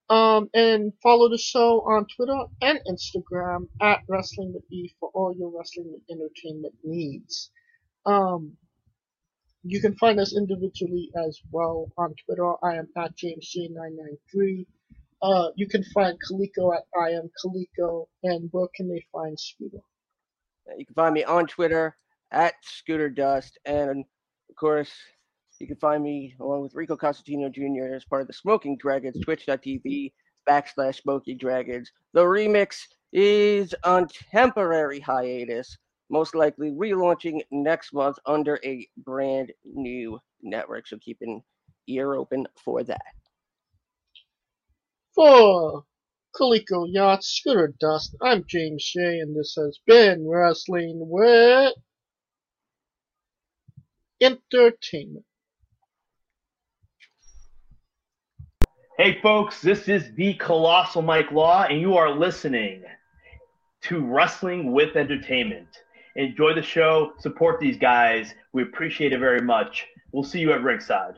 Um, 0.09 0.49
and 0.55 0.93
follow 1.03 1.29
the 1.29 1.39
show 1.39 1.81
on 1.81 2.07
Twitter 2.15 2.39
and 2.63 2.79
Instagram 2.89 3.69
at 3.81 4.01
Wrestling 4.09 4.53
with 4.55 4.63
E 4.71 4.95
for 5.01 5.11
all 5.15 5.35
your 5.37 5.51
wrestling 5.57 6.01
entertainment 6.09 6.75
needs. 6.85 7.51
Um, 8.05 8.57
you 9.69 9.81
can 9.81 9.97
find 9.97 10.21
us 10.21 10.37
individually 10.37 11.11
as 11.27 11.41
well 11.51 11.91
on 11.99 12.15
Twitter. 12.25 12.53
I 12.65 12.77
am 12.77 12.89
at 12.97 13.17
JamesJ993. 13.17 14.67
Uh, 15.23 15.49
you 15.57 15.67
can 15.67 15.83
find 15.95 16.17
Coleco 16.29 16.75
at 16.77 16.85
I 16.99 17.11
am 17.11 17.31
Coleco. 17.43 18.07
And 18.23 18.49
where 18.53 18.69
can 18.77 18.89
they 18.89 19.05
find 19.13 19.39
Scooter? 19.39 19.81
You 20.77 20.87
can 20.87 20.95
find 20.95 21.15
me 21.15 21.25
on 21.25 21.47
Twitter 21.47 21.97
at 22.31 22.55
Scooter 22.63 23.11
Dust. 23.11 23.59
And 23.65 24.05
of 24.49 24.57
course, 24.57 24.93
you 25.59 25.67
can 25.67 25.77
find 25.77 26.03
me 26.03 26.35
along 26.41 26.63
with 26.63 26.75
Rico 26.75 26.97
Costantino 26.97 27.49
Jr. 27.49 27.95
as 27.95 28.05
part 28.05 28.23
of 28.23 28.29
the 28.29 28.35
Smoking 28.35 28.77
Dragons, 28.79 29.19
twitch.tv 29.25 30.13
backslash 30.49 31.03
Smoking 31.03 31.39
Dragons. 31.39 31.91
The 32.13 32.23
remix 32.23 32.83
is 33.13 33.75
on 33.83 34.07
temporary 34.31 35.01
hiatus, 35.01 35.77
most 36.11 36.35
likely 36.35 36.71
relaunching 36.71 37.41
next 37.51 37.93
month 37.93 38.19
under 38.27 38.61
a 38.65 38.89
brand 38.97 39.53
new 39.65 40.19
network. 40.43 40.87
So 40.87 40.99
keep 40.99 41.19
an 41.21 41.43
ear 41.89 42.15
open 42.15 42.47
for 42.65 42.83
that. 42.85 43.03
For 45.15 45.85
Coleco 46.35 46.87
Yacht, 46.87 47.25
Scooter 47.25 47.75
Dust, 47.81 48.15
I'm 48.23 48.45
James 48.47 48.83
Shea, 48.83 49.21
and 49.21 49.35
this 49.35 49.55
has 49.57 49.79
been 49.87 50.29
Wrestling 50.29 50.99
with 51.01 51.73
Entertainment. 54.21 55.25
Hey, 58.99 59.21
folks, 59.21 59.61
this 59.61 59.89
is 59.89 60.13
the 60.15 60.35
Colossal 60.35 61.03
Mike 61.03 61.31
Law, 61.31 61.65
and 61.65 61.81
you 61.81 61.97
are 61.97 62.11
listening 62.11 62.83
to 63.83 64.05
Wrestling 64.05 64.73
with 64.73 64.97
Entertainment. 64.97 65.69
Enjoy 66.17 66.55
the 66.55 66.63
show, 66.63 67.13
support 67.19 67.61
these 67.61 67.77
guys. 67.77 68.35
We 68.53 68.63
appreciate 68.63 69.13
it 69.13 69.21
very 69.21 69.43
much. 69.43 69.87
We'll 70.13 70.25
see 70.25 70.41
you 70.41 70.53
at 70.53 70.63
ringside. 70.63 71.17